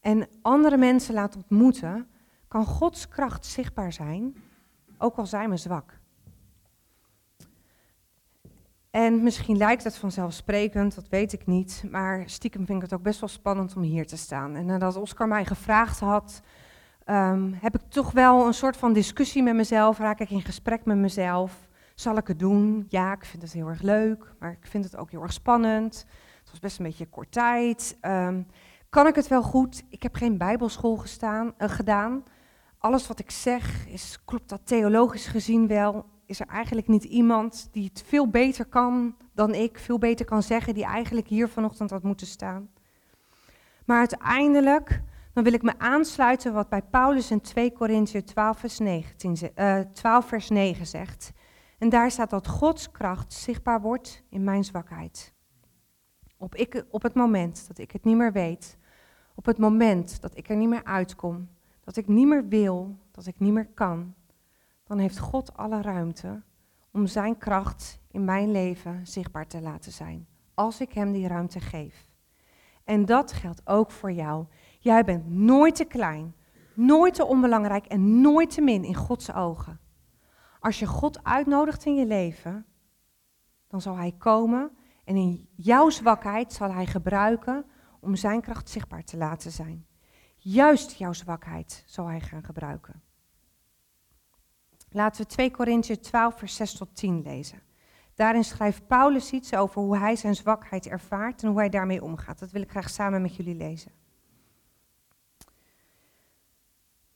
en 0.00 0.28
andere 0.42 0.76
mensen 0.76 1.14
laat 1.14 1.36
ontmoeten, 1.36 2.08
kan 2.48 2.64
Gods 2.64 3.08
kracht 3.08 3.46
zichtbaar 3.46 3.92
zijn, 3.92 4.36
ook 4.98 5.16
al 5.16 5.26
zijn 5.26 5.50
we 5.50 5.56
zwak. 5.56 6.00
En 8.92 9.22
misschien 9.22 9.56
lijkt 9.56 9.84
het 9.84 9.96
vanzelfsprekend, 9.96 10.94
dat 10.94 11.08
weet 11.08 11.32
ik 11.32 11.46
niet, 11.46 11.84
maar 11.90 12.22
stiekem 12.26 12.66
vind 12.66 12.82
ik 12.82 12.90
het 12.90 12.98
ook 12.98 13.02
best 13.04 13.20
wel 13.20 13.28
spannend 13.28 13.76
om 13.76 13.82
hier 13.82 14.06
te 14.06 14.16
staan. 14.16 14.54
En 14.54 14.66
nadat 14.66 14.96
Oscar 14.96 15.28
mij 15.28 15.44
gevraagd 15.44 16.00
had, 16.00 16.42
um, 17.06 17.56
heb 17.60 17.74
ik 17.74 17.80
toch 17.88 18.12
wel 18.12 18.46
een 18.46 18.54
soort 18.54 18.76
van 18.76 18.92
discussie 18.92 19.42
met 19.42 19.54
mezelf, 19.54 19.98
raak 19.98 20.20
ik 20.20 20.30
in 20.30 20.42
gesprek 20.42 20.84
met 20.84 20.96
mezelf. 20.96 21.68
Zal 21.94 22.16
ik 22.16 22.26
het 22.26 22.38
doen? 22.38 22.86
Ja, 22.88 23.12
ik 23.12 23.24
vind 23.24 23.42
het 23.42 23.52
heel 23.52 23.68
erg 23.68 23.82
leuk, 23.82 24.34
maar 24.38 24.50
ik 24.50 24.66
vind 24.66 24.84
het 24.84 24.96
ook 24.96 25.10
heel 25.10 25.22
erg 25.22 25.32
spannend. 25.32 26.06
Het 26.40 26.50
was 26.50 26.60
best 26.60 26.78
een 26.78 26.84
beetje 26.84 27.06
kort 27.06 27.32
tijd. 27.32 27.98
Um, 28.02 28.46
kan 28.88 29.06
ik 29.06 29.14
het 29.14 29.28
wel 29.28 29.42
goed? 29.42 29.82
Ik 29.88 30.02
heb 30.02 30.14
geen 30.14 30.38
bijbelschool 30.38 30.96
gestaan, 30.96 31.54
uh, 31.58 31.68
gedaan. 31.68 32.24
Alles 32.78 33.06
wat 33.06 33.18
ik 33.18 33.30
zeg, 33.30 33.86
is, 33.86 34.18
klopt 34.24 34.48
dat 34.48 34.60
theologisch 34.64 35.26
gezien 35.26 35.66
wel? 35.66 36.04
Is 36.32 36.40
er 36.40 36.46
eigenlijk 36.46 36.88
niet 36.88 37.04
iemand 37.04 37.68
die 37.72 37.84
het 37.84 38.04
veel 38.06 38.28
beter 38.28 38.64
kan 38.64 39.16
dan 39.34 39.54
ik, 39.54 39.78
veel 39.78 39.98
beter 39.98 40.24
kan 40.24 40.42
zeggen, 40.42 40.74
die 40.74 40.84
eigenlijk 40.84 41.28
hier 41.28 41.48
vanochtend 41.48 41.90
had 41.90 42.02
moeten 42.02 42.26
staan? 42.26 42.70
Maar 43.84 43.98
uiteindelijk 43.98 45.02
dan 45.32 45.44
wil 45.44 45.52
ik 45.52 45.62
me 45.62 45.78
aansluiten 45.78 46.52
wat 46.52 46.68
bij 46.68 46.82
Paulus 46.82 47.30
in 47.30 47.40
2 47.40 47.72
Korinthe 47.72 48.24
12 48.24 48.58
vers, 48.58 48.78
19, 48.78 49.36
uh, 49.56 49.78
12 49.78 50.26
vers 50.26 50.48
9 50.48 50.86
zegt. 50.86 51.32
En 51.78 51.88
daar 51.88 52.10
staat 52.10 52.30
dat 52.30 52.48
Gods 52.48 52.90
kracht 52.90 53.32
zichtbaar 53.32 53.80
wordt 53.80 54.22
in 54.28 54.44
mijn 54.44 54.64
zwakheid. 54.64 55.32
Op, 56.36 56.54
ik, 56.54 56.84
op 56.90 57.02
het 57.02 57.14
moment 57.14 57.68
dat 57.68 57.78
ik 57.78 57.90
het 57.90 58.04
niet 58.04 58.16
meer 58.16 58.32
weet, 58.32 58.78
op 59.34 59.46
het 59.46 59.58
moment 59.58 60.20
dat 60.20 60.36
ik 60.36 60.48
er 60.48 60.56
niet 60.56 60.68
meer 60.68 60.84
uitkom, 60.84 61.48
dat 61.84 61.96
ik 61.96 62.08
niet 62.08 62.26
meer 62.26 62.48
wil, 62.48 62.96
dat 63.10 63.26
ik 63.26 63.38
niet 63.38 63.52
meer 63.52 63.68
kan, 63.74 64.14
dan 64.84 64.98
heeft 64.98 65.18
God 65.18 65.56
alle 65.56 65.82
ruimte 65.82 66.42
om 66.90 67.06
zijn 67.06 67.38
kracht 67.38 68.00
in 68.10 68.24
mijn 68.24 68.50
leven 68.50 69.06
zichtbaar 69.06 69.46
te 69.46 69.60
laten 69.60 69.92
zijn. 69.92 70.26
Als 70.54 70.80
ik 70.80 70.92
hem 70.92 71.12
die 71.12 71.28
ruimte 71.28 71.60
geef. 71.60 72.10
En 72.84 73.04
dat 73.04 73.32
geldt 73.32 73.60
ook 73.64 73.90
voor 73.90 74.12
jou. 74.12 74.46
Jij 74.78 75.04
bent 75.04 75.30
nooit 75.30 75.74
te 75.74 75.84
klein, 75.84 76.34
nooit 76.74 77.14
te 77.14 77.24
onbelangrijk 77.24 77.86
en 77.86 78.20
nooit 78.20 78.50
te 78.50 78.60
min 78.60 78.84
in 78.84 78.94
Gods 78.94 79.32
ogen. 79.32 79.80
Als 80.60 80.78
je 80.78 80.86
God 80.86 81.24
uitnodigt 81.24 81.84
in 81.84 81.94
je 81.94 82.06
leven, 82.06 82.66
dan 83.68 83.80
zal 83.80 83.96
Hij 83.96 84.14
komen 84.18 84.70
en 85.04 85.16
in 85.16 85.48
jouw 85.56 85.90
zwakheid 85.90 86.52
zal 86.52 86.72
Hij 86.72 86.86
gebruiken 86.86 87.64
om 88.00 88.16
Zijn 88.16 88.40
kracht 88.40 88.68
zichtbaar 88.68 89.04
te 89.04 89.16
laten 89.16 89.50
zijn. 89.50 89.86
Juist 90.36 90.92
jouw 90.92 91.12
zwakheid 91.12 91.84
zal 91.86 92.06
Hij 92.06 92.20
gaan 92.20 92.44
gebruiken. 92.44 93.02
Laten 94.92 95.22
we 95.22 95.28
2 95.28 95.50
Korinthe 95.50 96.00
12, 96.00 96.38
vers 96.38 96.56
6 96.56 96.72
tot 96.72 96.96
10 96.96 97.22
lezen. 97.22 97.62
Daarin 98.14 98.44
schrijft 98.44 98.86
Paulus 98.86 99.30
iets 99.30 99.54
over 99.54 99.82
hoe 99.82 99.96
hij 99.96 100.16
zijn 100.16 100.34
zwakheid 100.34 100.86
ervaart 100.86 101.42
en 101.42 101.48
hoe 101.48 101.58
hij 101.58 101.68
daarmee 101.68 102.02
omgaat. 102.02 102.38
Dat 102.38 102.50
wil 102.50 102.62
ik 102.62 102.70
graag 102.70 102.90
samen 102.90 103.22
met 103.22 103.36
jullie 103.36 103.54
lezen. 103.54 103.92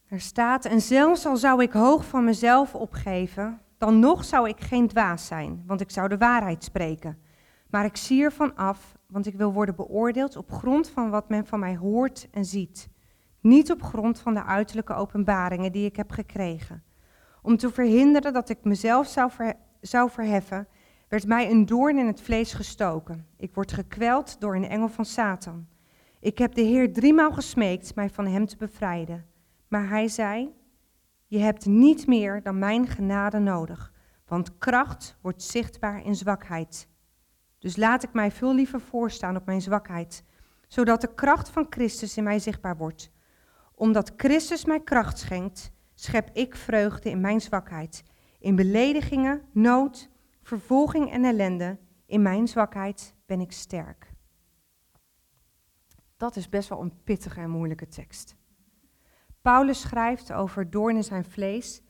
Er 0.08 0.20
staat, 0.20 0.64
en 0.64 0.80
zelfs 0.80 1.26
al 1.26 1.36
zou 1.36 1.62
ik 1.62 1.72
hoog 1.72 2.04
van 2.04 2.24
mezelf 2.24 2.74
opgeven, 2.74 3.60
dan 3.78 3.98
nog 3.98 4.24
zou 4.24 4.48
ik 4.48 4.60
geen 4.60 4.88
dwaas 4.88 5.26
zijn, 5.26 5.62
want 5.66 5.80
ik 5.80 5.90
zou 5.90 6.08
de 6.08 6.18
waarheid 6.18 6.64
spreken. 6.64 7.18
Maar 7.70 7.84
ik 7.84 7.96
zie 7.96 8.22
ervan 8.22 8.56
af, 8.56 8.96
want 9.06 9.26
ik 9.26 9.34
wil 9.34 9.52
worden 9.52 9.76
beoordeeld 9.76 10.36
op 10.36 10.52
grond 10.52 10.88
van 10.90 11.10
wat 11.10 11.28
men 11.28 11.46
van 11.46 11.58
mij 11.58 11.76
hoort 11.76 12.28
en 12.30 12.44
ziet. 12.44 12.88
Niet 13.40 13.70
op 13.70 13.82
grond 13.82 14.20
van 14.20 14.34
de 14.34 14.44
uiterlijke 14.44 14.94
openbaringen 14.94 15.72
die 15.72 15.86
ik 15.86 15.96
heb 15.96 16.10
gekregen. 16.10 16.82
Om 17.46 17.56
te 17.56 17.70
verhinderen 17.70 18.32
dat 18.32 18.48
ik 18.48 18.64
mezelf 18.64 19.06
zou, 19.06 19.30
zou 19.80 20.10
verheffen, 20.10 20.68
werd 21.08 21.26
mij 21.26 21.50
een 21.50 21.66
doorn 21.66 21.98
in 21.98 22.06
het 22.06 22.20
vlees 22.20 22.52
gestoken. 22.52 23.26
Ik 23.36 23.54
word 23.54 23.72
gekweld 23.72 24.40
door 24.40 24.56
een 24.56 24.68
engel 24.68 24.88
van 24.88 25.04
Satan. 25.04 25.66
Ik 26.20 26.38
heb 26.38 26.54
de 26.54 26.62
Heer 26.62 26.92
driemaal 26.92 27.32
gesmeekt 27.32 27.94
mij 27.94 28.10
van 28.10 28.26
hem 28.26 28.46
te 28.46 28.56
bevrijden. 28.56 29.26
Maar 29.68 29.88
hij 29.88 30.08
zei: 30.08 30.54
Je 31.26 31.38
hebt 31.38 31.66
niet 31.66 32.06
meer 32.06 32.42
dan 32.42 32.58
mijn 32.58 32.86
genade 32.86 33.38
nodig, 33.38 33.92
want 34.26 34.58
kracht 34.58 35.18
wordt 35.20 35.42
zichtbaar 35.42 36.04
in 36.04 36.14
zwakheid. 36.14 36.88
Dus 37.58 37.76
laat 37.76 38.02
ik 38.02 38.12
mij 38.12 38.30
veel 38.30 38.54
liever 38.54 38.80
voorstaan 38.80 39.36
op 39.36 39.46
mijn 39.46 39.62
zwakheid, 39.62 40.24
zodat 40.68 41.00
de 41.00 41.14
kracht 41.14 41.48
van 41.48 41.66
Christus 41.70 42.16
in 42.16 42.24
mij 42.24 42.38
zichtbaar 42.38 42.76
wordt. 42.76 43.10
Omdat 43.74 44.12
Christus 44.16 44.64
mij 44.64 44.80
kracht 44.80 45.18
schenkt, 45.18 45.74
schep 45.96 46.30
ik 46.32 46.56
vreugde 46.56 47.10
in 47.10 47.20
mijn 47.20 47.40
zwakheid, 47.40 48.04
in 48.38 48.56
beledigingen, 48.56 49.42
nood, 49.52 50.10
vervolging 50.42 51.10
en 51.12 51.24
ellende. 51.24 51.78
In 52.06 52.22
mijn 52.22 52.48
zwakheid 52.48 53.14
ben 53.26 53.40
ik 53.40 53.52
sterk. 53.52 54.12
Dat 56.16 56.36
is 56.36 56.48
best 56.48 56.68
wel 56.68 56.80
een 56.80 57.02
pittige 57.04 57.40
en 57.40 57.50
moeilijke 57.50 57.88
tekst. 57.88 58.36
Paulus 59.42 59.80
schrijft 59.80 60.32
over 60.32 60.70
doorn 60.70 60.96
in 60.96 61.04
zijn 61.04 61.24
vlees. 61.24 61.82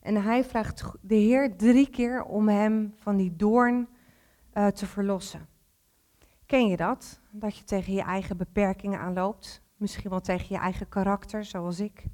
En 0.00 0.22
hij 0.22 0.44
vraagt 0.44 0.92
de 1.00 1.14
Heer 1.14 1.56
drie 1.56 1.90
keer 1.90 2.22
om 2.22 2.48
hem 2.48 2.94
van 2.96 3.16
die 3.16 3.36
doorn 3.36 3.88
uh, 4.54 4.66
te 4.66 4.86
verlossen. 4.86 5.48
Ken 6.46 6.66
je 6.66 6.76
dat? 6.76 7.20
Dat 7.30 7.56
je 7.56 7.64
tegen 7.64 7.92
je 7.92 8.02
eigen 8.02 8.36
beperkingen 8.36 9.00
aanloopt? 9.00 9.62
Misschien 9.76 10.10
wel 10.10 10.20
tegen 10.20 10.46
je 10.48 10.60
eigen 10.60 10.88
karakter, 10.88 11.44
zoals 11.44 11.80
ik. 11.80 12.04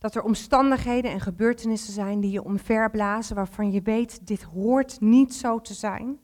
Dat 0.00 0.14
er 0.14 0.22
omstandigheden 0.22 1.10
en 1.10 1.20
gebeurtenissen 1.20 1.92
zijn 1.92 2.20
die 2.20 2.30
je 2.30 2.44
omverblazen, 2.44 3.36
waarvan 3.36 3.70
je 3.70 3.82
weet, 3.82 4.26
dit 4.26 4.42
hoort 4.42 5.00
niet 5.00 5.34
zo 5.34 5.60
te 5.60 5.74
zijn. 5.74 6.18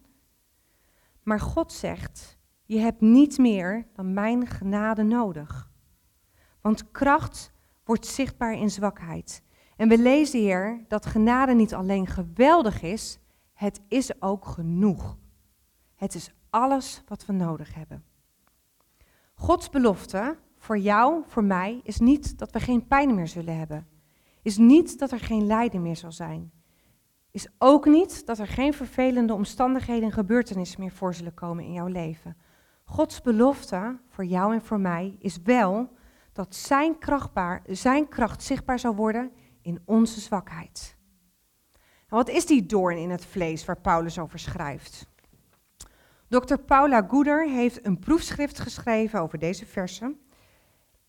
Maar 1.23 1.41
God 1.41 1.73
zegt, 1.73 2.39
je 2.65 2.79
hebt 2.79 3.01
niet 3.01 3.39
meer 3.39 3.87
dan 3.93 4.13
mijn 4.13 4.47
genade 4.47 5.03
nodig. 5.03 5.71
Want 6.61 6.91
kracht 6.91 7.53
wordt 7.85 8.07
zichtbaar 8.07 8.53
in 8.53 8.71
zwakheid. 8.71 9.43
En 9.77 9.89
we 9.89 9.99
lezen 9.99 10.41
hier 10.41 10.85
dat 10.89 11.07
genade 11.07 11.55
niet 11.55 11.75
alleen 11.75 12.07
geweldig 12.07 12.83
is, 12.83 13.19
het 13.53 13.81
is 13.89 14.23
ook 14.23 14.45
genoeg. 14.45 15.17
Het 15.95 16.15
is 16.15 16.33
alles 16.51 17.03
wat 17.07 17.27
we 17.27 17.33
nodig 17.33 17.75
hebben. 17.75 18.05
Gods 19.35 19.71
belofte 19.71 20.37
voor 20.67 20.79
jou, 20.79 21.23
voor 21.27 21.45
mij, 21.45 21.81
is 21.83 21.99
niet 21.99 22.39
dat 22.39 22.51
we 22.51 22.61
geen 22.61 22.87
pijn 22.87 23.15
meer 23.15 23.29
zullen 23.29 23.59
hebben. 23.59 23.87
Is 24.43 24.57
niet 24.57 24.99
dat 24.99 25.11
er 25.11 25.21
geen 25.21 25.47
lijden 25.47 25.83
meer 25.83 25.97
zal 25.97 26.13
zijn. 26.13 26.53
Is 27.31 27.49
ook 27.59 27.85
niet 27.85 28.27
dat 28.27 28.39
er 28.39 28.47
geen 28.47 28.75
vervelende 28.75 29.33
omstandigheden 29.33 30.05
en 30.05 30.13
gebeurtenissen 30.13 30.81
meer 30.81 30.91
voor 30.91 31.15
zullen 31.15 31.35
komen 31.35 31.65
in 31.65 31.73
jouw 31.73 31.87
leven. 31.87 32.37
Gods 32.85 33.23
belofte 33.23 33.99
voor 34.09 34.25
jou 34.25 34.55
en 34.55 34.63
voor 34.63 34.81
mij 34.81 35.17
is 35.19 35.39
wel 35.43 35.89
dat 36.33 36.55
zijn, 36.55 36.99
krachtbaar, 36.99 37.63
zijn 37.67 38.09
kracht 38.09 38.43
zichtbaar 38.43 38.79
zal 38.79 38.95
worden 38.95 39.31
in 39.63 39.81
onze 39.85 40.21
zwakheid. 40.21 40.97
wat 42.09 42.29
is 42.29 42.47
die 42.47 42.67
doorn 42.67 42.97
in 42.97 43.11
het 43.11 43.25
vlees 43.25 43.65
waar 43.65 43.81
Paulus 43.81 44.19
over 44.19 44.39
schrijft? 44.39 45.09
Dr. 46.29 46.57
Paula 46.57 47.07
Goeder 47.09 47.49
heeft 47.49 47.87
een 47.87 47.99
proefschrift 47.99 48.59
geschreven 48.59 49.21
over 49.21 49.39
deze 49.39 49.67
versen 49.67 50.21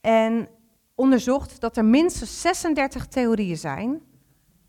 en 0.07 0.47
onderzocht 0.95 1.61
dat 1.61 1.77
er 1.77 1.85
minstens 1.85 2.41
36 2.41 3.07
theorieën 3.07 3.57
zijn 3.57 4.01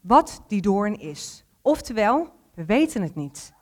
wat 0.00 0.42
die 0.46 0.60
doorn 0.60 0.98
is. 0.98 1.44
Oftewel, 1.62 2.28
we 2.54 2.64
weten 2.64 3.02
het 3.02 3.14
niet. 3.14 3.52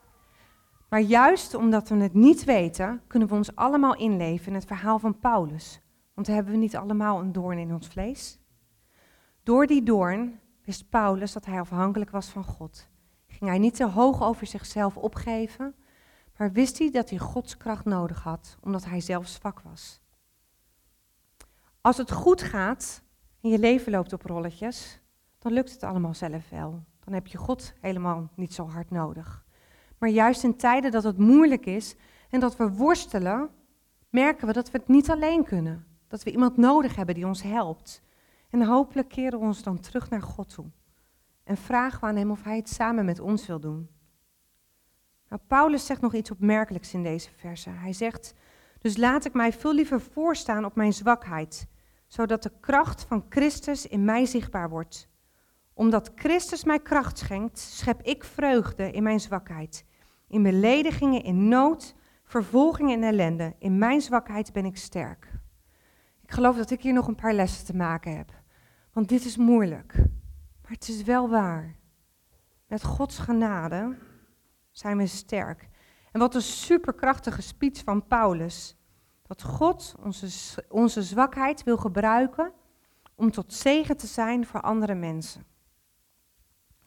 Maar 0.89 1.01
juist 1.01 1.55
omdat 1.55 1.89
we 1.89 1.97
het 1.97 2.15
niet 2.15 2.45
weten, 2.45 3.03
kunnen 3.07 3.29
we 3.29 3.35
ons 3.35 3.57
allemaal 3.57 3.97
inleven 3.97 4.47
in 4.47 4.55
het 4.55 4.65
verhaal 4.65 4.99
van 4.99 5.19
Paulus. 5.19 5.81
Want 6.15 6.27
hebben 6.27 6.53
we 6.53 6.59
niet 6.59 6.77
allemaal 6.77 7.21
een 7.21 7.33
doorn 7.33 7.59
in 7.59 7.73
ons 7.73 7.89
vlees? 7.89 8.39
Door 9.43 9.67
die 9.67 9.83
doorn 9.83 10.41
wist 10.65 10.89
Paulus 10.89 11.33
dat 11.33 11.47
hij 11.47 11.61
afhankelijk 11.61 12.11
was 12.11 12.29
van 12.29 12.45
God. 12.45 12.89
Ging 13.27 13.51
hij 13.51 13.59
niet 13.59 13.75
te 13.75 13.87
hoog 13.87 14.23
over 14.23 14.47
zichzelf 14.47 14.97
opgeven, 14.97 15.75
maar 16.37 16.53
wist 16.53 16.79
hij 16.79 16.91
dat 16.91 17.11
hij 17.11 17.19
Gods 17.19 17.57
kracht 17.57 17.85
nodig 17.85 18.23
had, 18.23 18.57
omdat 18.61 18.85
hij 18.85 19.01
zelf 19.01 19.27
zwak 19.27 19.61
was. 19.61 20.05
Als 21.87 21.96
het 21.96 22.12
goed 22.12 22.42
gaat 22.42 23.03
en 23.40 23.51
je 23.51 23.59
leven 23.59 23.92
loopt 23.92 24.12
op 24.12 24.22
rolletjes, 24.22 25.01
dan 25.38 25.53
lukt 25.53 25.72
het 25.72 25.83
allemaal 25.83 26.14
zelf 26.14 26.49
wel. 26.49 26.85
Dan 27.05 27.14
heb 27.14 27.27
je 27.27 27.38
God 27.38 27.75
helemaal 27.81 28.31
niet 28.35 28.55
zo 28.55 28.68
hard 28.68 28.90
nodig. 28.90 29.44
Maar 29.99 30.09
juist 30.09 30.44
in 30.44 30.57
tijden 30.57 30.90
dat 30.90 31.05
het 31.05 31.18
moeilijk 31.18 31.66
is 31.66 31.96
en 32.31 32.40
dat 32.40 32.57
we 32.57 32.72
worstelen, 32.72 33.51
merken 34.11 34.46
we 34.46 34.53
dat 34.53 34.70
we 34.70 34.79
het 34.79 34.88
niet 34.88 35.11
alleen 35.11 35.44
kunnen. 35.44 35.87
Dat 36.09 36.22
we 36.22 36.31
iemand 36.31 36.57
nodig 36.57 36.96
hebben 36.96 37.14
die 37.14 37.27
ons 37.27 37.42
helpt. 37.42 38.03
En 38.51 38.62
hopelijk 38.62 39.09
keren 39.09 39.38
we 39.38 39.44
ons 39.44 39.62
dan 39.62 39.81
terug 39.81 40.11
naar 40.11 40.22
God 40.22 40.55
toe. 40.55 40.66
En 41.44 41.57
vragen 41.57 42.01
we 42.01 42.07
aan 42.07 42.16
Hem 42.16 42.31
of 42.31 42.42
Hij 42.42 42.57
het 42.57 42.68
samen 42.68 43.05
met 43.05 43.20
ons 43.20 43.46
wil 43.46 43.61
doen. 43.61 43.88
Nou, 45.29 45.42
Paulus 45.46 45.87
zegt 45.87 46.01
nog 46.01 46.14
iets 46.14 46.31
opmerkelijks 46.31 46.94
in 46.94 47.03
deze 47.03 47.31
verse. 47.37 47.70
Hij 47.70 47.92
zegt, 47.92 48.35
dus 48.79 48.96
laat 48.96 49.25
ik 49.25 49.33
mij 49.33 49.53
veel 49.53 49.75
liever 49.75 50.01
voorstaan 50.01 50.64
op 50.64 50.75
mijn 50.75 50.92
zwakheid, 50.92 51.66
zodat 52.17 52.43
de 52.43 52.53
kracht 52.61 53.05
van 53.05 53.27
Christus 53.29 53.87
in 53.87 54.05
mij 54.05 54.27
zichtbaar 54.27 54.69
wordt. 54.69 55.09
Omdat 55.75 56.13
Christus 56.15 56.65
mij 56.65 56.81
kracht 56.81 57.19
schenkt, 57.19 57.59
schep 57.59 58.03
ik 58.03 58.25
vreugde 58.25 58.91
in 58.91 59.03
mijn 59.03 59.21
zwakheid. 59.21 59.85
In 60.29 60.43
beledigingen, 60.43 61.23
in 61.23 61.49
nood, 61.49 61.95
vervolging 62.25 62.93
en 62.93 63.03
ellende. 63.03 63.55
In 63.59 63.79
mijn 63.79 64.01
zwakheid 64.01 64.53
ben 64.53 64.65
ik 64.65 64.77
sterk. 64.77 65.33
Ik 66.23 66.31
geloof 66.33 66.57
dat 66.57 66.71
ik 66.71 66.83
hier 66.83 66.93
nog 66.93 67.09
een 67.09 67.15
paar 67.15 67.35
lessen 67.35 67.67
te 67.67 67.77
maken 67.77 68.17
heb. 68.17 68.33
Want 68.93 69.09
dit 69.09 69.25
is 69.25 69.37
moeilijk. 69.37 69.95
Maar 70.63 70.71
het 70.71 70.89
is 70.89 71.03
wel 71.03 71.29
waar. 71.29 71.77
Met 72.67 72.85
Gods 72.85 73.19
genade 73.19 73.97
zijn 74.71 74.97
we 74.97 75.07
sterk. 75.07 75.69
En 76.13 76.21
wat 76.21 76.35
een 76.35 76.43
superkrachtige 76.43 77.43
speech 77.43 77.83
van 77.85 78.07
Paulus. 78.07 78.76
Dat 79.27 79.43
God 79.43 79.95
onze, 80.03 80.65
onze 80.69 81.03
zwakheid 81.03 81.65
wil 81.65 81.77
gebruiken 81.77 82.53
om 83.15 83.31
tot 83.31 83.55
zegen 83.55 83.97
te 83.97 84.07
zijn 84.07 84.47
voor 84.47 84.61
andere 84.61 84.95
mensen. 84.95 85.45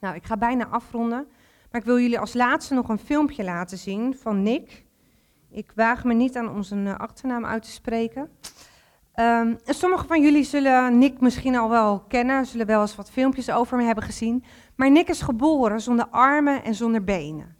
Nou, 0.00 0.14
ik 0.14 0.24
ga 0.24 0.36
bijna 0.36 0.66
afronden, 0.66 1.28
maar 1.70 1.80
ik 1.80 1.86
wil 1.86 1.98
jullie 1.98 2.18
als 2.18 2.34
laatste 2.34 2.74
nog 2.74 2.88
een 2.88 2.98
filmpje 2.98 3.44
laten 3.44 3.78
zien 3.78 4.16
van 4.16 4.42
Nick. 4.42 4.84
Ik 5.50 5.72
waag 5.74 6.04
me 6.04 6.14
niet 6.14 6.36
aan 6.36 6.48
om 6.48 6.62
zijn 6.62 6.86
eh, 6.86 6.98
achternaam 6.98 7.44
uit 7.44 7.62
te 7.62 7.70
spreken. 7.70 8.30
Um, 9.14 9.58
sommigen 9.64 10.06
van 10.06 10.22
jullie 10.22 10.44
zullen 10.44 10.98
Nick 10.98 11.20
misschien 11.20 11.56
al 11.56 11.68
wel 11.68 12.00
kennen, 12.00 12.46
zullen 12.46 12.66
wel 12.66 12.80
eens 12.80 12.96
wat 12.96 13.10
filmpjes 13.10 13.50
over 13.50 13.76
hem 13.76 13.86
hebben 13.86 14.04
gezien. 14.04 14.44
Maar 14.76 14.90
Nick 14.90 15.08
is 15.08 15.22
geboren 15.22 15.80
zonder 15.80 16.06
armen 16.08 16.64
en 16.64 16.74
zonder 16.74 17.04
benen. 17.04 17.56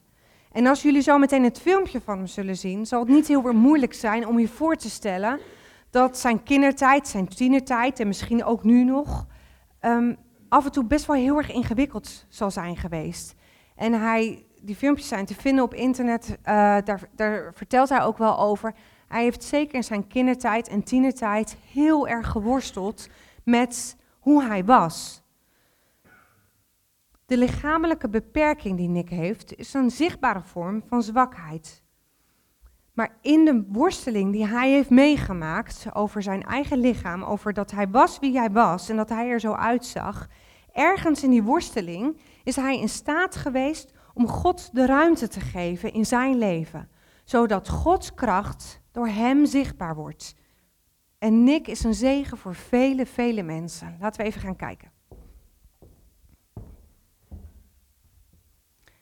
En 0.52 0.66
als 0.66 0.82
jullie 0.82 1.02
zo 1.02 1.18
meteen 1.18 1.44
het 1.44 1.60
filmpje 1.60 2.00
van 2.00 2.16
hem 2.16 2.26
zullen 2.26 2.56
zien, 2.56 2.86
zal 2.86 3.00
het 3.00 3.08
niet 3.08 3.28
heel 3.28 3.44
erg 3.44 3.56
moeilijk 3.56 3.94
zijn 3.94 4.26
om 4.26 4.38
je 4.38 4.48
voor 4.48 4.76
te 4.76 4.90
stellen 4.90 5.40
dat 5.90 6.18
zijn 6.18 6.42
kindertijd, 6.42 7.08
zijn 7.08 7.28
tienertijd 7.28 8.00
en 8.00 8.06
misschien 8.06 8.44
ook 8.44 8.64
nu 8.64 8.84
nog, 8.84 9.26
um, 9.80 10.16
af 10.48 10.64
en 10.64 10.72
toe 10.72 10.84
best 10.84 11.06
wel 11.06 11.16
heel 11.16 11.36
erg 11.36 11.52
ingewikkeld 11.52 12.26
zal 12.28 12.50
zijn 12.50 12.76
geweest. 12.76 13.34
En 13.76 13.92
hij, 13.92 14.46
die 14.60 14.76
filmpjes 14.76 15.08
zijn 15.08 15.26
te 15.26 15.34
vinden 15.34 15.64
op 15.64 15.74
internet, 15.74 16.28
uh, 16.30 16.36
daar, 16.84 17.00
daar 17.14 17.52
vertelt 17.54 17.88
hij 17.88 18.02
ook 18.02 18.18
wel 18.18 18.38
over. 18.38 18.74
Hij 19.08 19.22
heeft 19.22 19.44
zeker 19.44 19.74
in 19.74 19.84
zijn 19.84 20.06
kindertijd 20.06 20.68
en 20.68 20.82
tienertijd 20.82 21.56
heel 21.72 22.08
erg 22.08 22.28
geworsteld 22.28 23.08
met 23.44 23.96
hoe 24.20 24.44
hij 24.44 24.64
was. 24.64 25.22
De 27.30 27.36
lichamelijke 27.36 28.08
beperking 28.08 28.76
die 28.76 28.88
Nick 28.88 29.08
heeft, 29.08 29.56
is 29.56 29.74
een 29.74 29.90
zichtbare 29.90 30.40
vorm 30.40 30.82
van 30.86 31.02
zwakheid. 31.02 31.82
Maar 32.92 33.16
in 33.20 33.44
de 33.44 33.64
worsteling 33.68 34.32
die 34.32 34.46
hij 34.46 34.70
heeft 34.70 34.90
meegemaakt 34.90 35.86
over 35.92 36.22
zijn 36.22 36.42
eigen 36.42 36.78
lichaam, 36.78 37.22
over 37.22 37.52
dat 37.52 37.70
hij 37.70 37.88
was 37.88 38.18
wie 38.18 38.38
hij 38.38 38.50
was 38.50 38.88
en 38.88 38.96
dat 38.96 39.08
hij 39.08 39.28
er 39.28 39.40
zo 39.40 39.52
uitzag, 39.52 40.28
ergens 40.72 41.22
in 41.22 41.30
die 41.30 41.42
worsteling 41.42 42.20
is 42.44 42.56
hij 42.56 42.80
in 42.80 42.88
staat 42.88 43.36
geweest 43.36 43.92
om 44.14 44.28
God 44.28 44.70
de 44.72 44.86
ruimte 44.86 45.28
te 45.28 45.40
geven 45.40 45.92
in 45.92 46.06
zijn 46.06 46.38
leven, 46.38 46.88
zodat 47.24 47.68
Gods 47.68 48.14
kracht 48.14 48.80
door 48.92 49.08
hem 49.08 49.46
zichtbaar 49.46 49.94
wordt. 49.94 50.34
En 51.18 51.44
Nick 51.44 51.68
is 51.68 51.84
een 51.84 51.94
zegen 51.94 52.38
voor 52.38 52.54
vele, 52.54 53.06
vele 53.06 53.42
mensen. 53.42 53.96
Laten 54.00 54.20
we 54.20 54.26
even 54.26 54.40
gaan 54.40 54.56
kijken. 54.56 54.98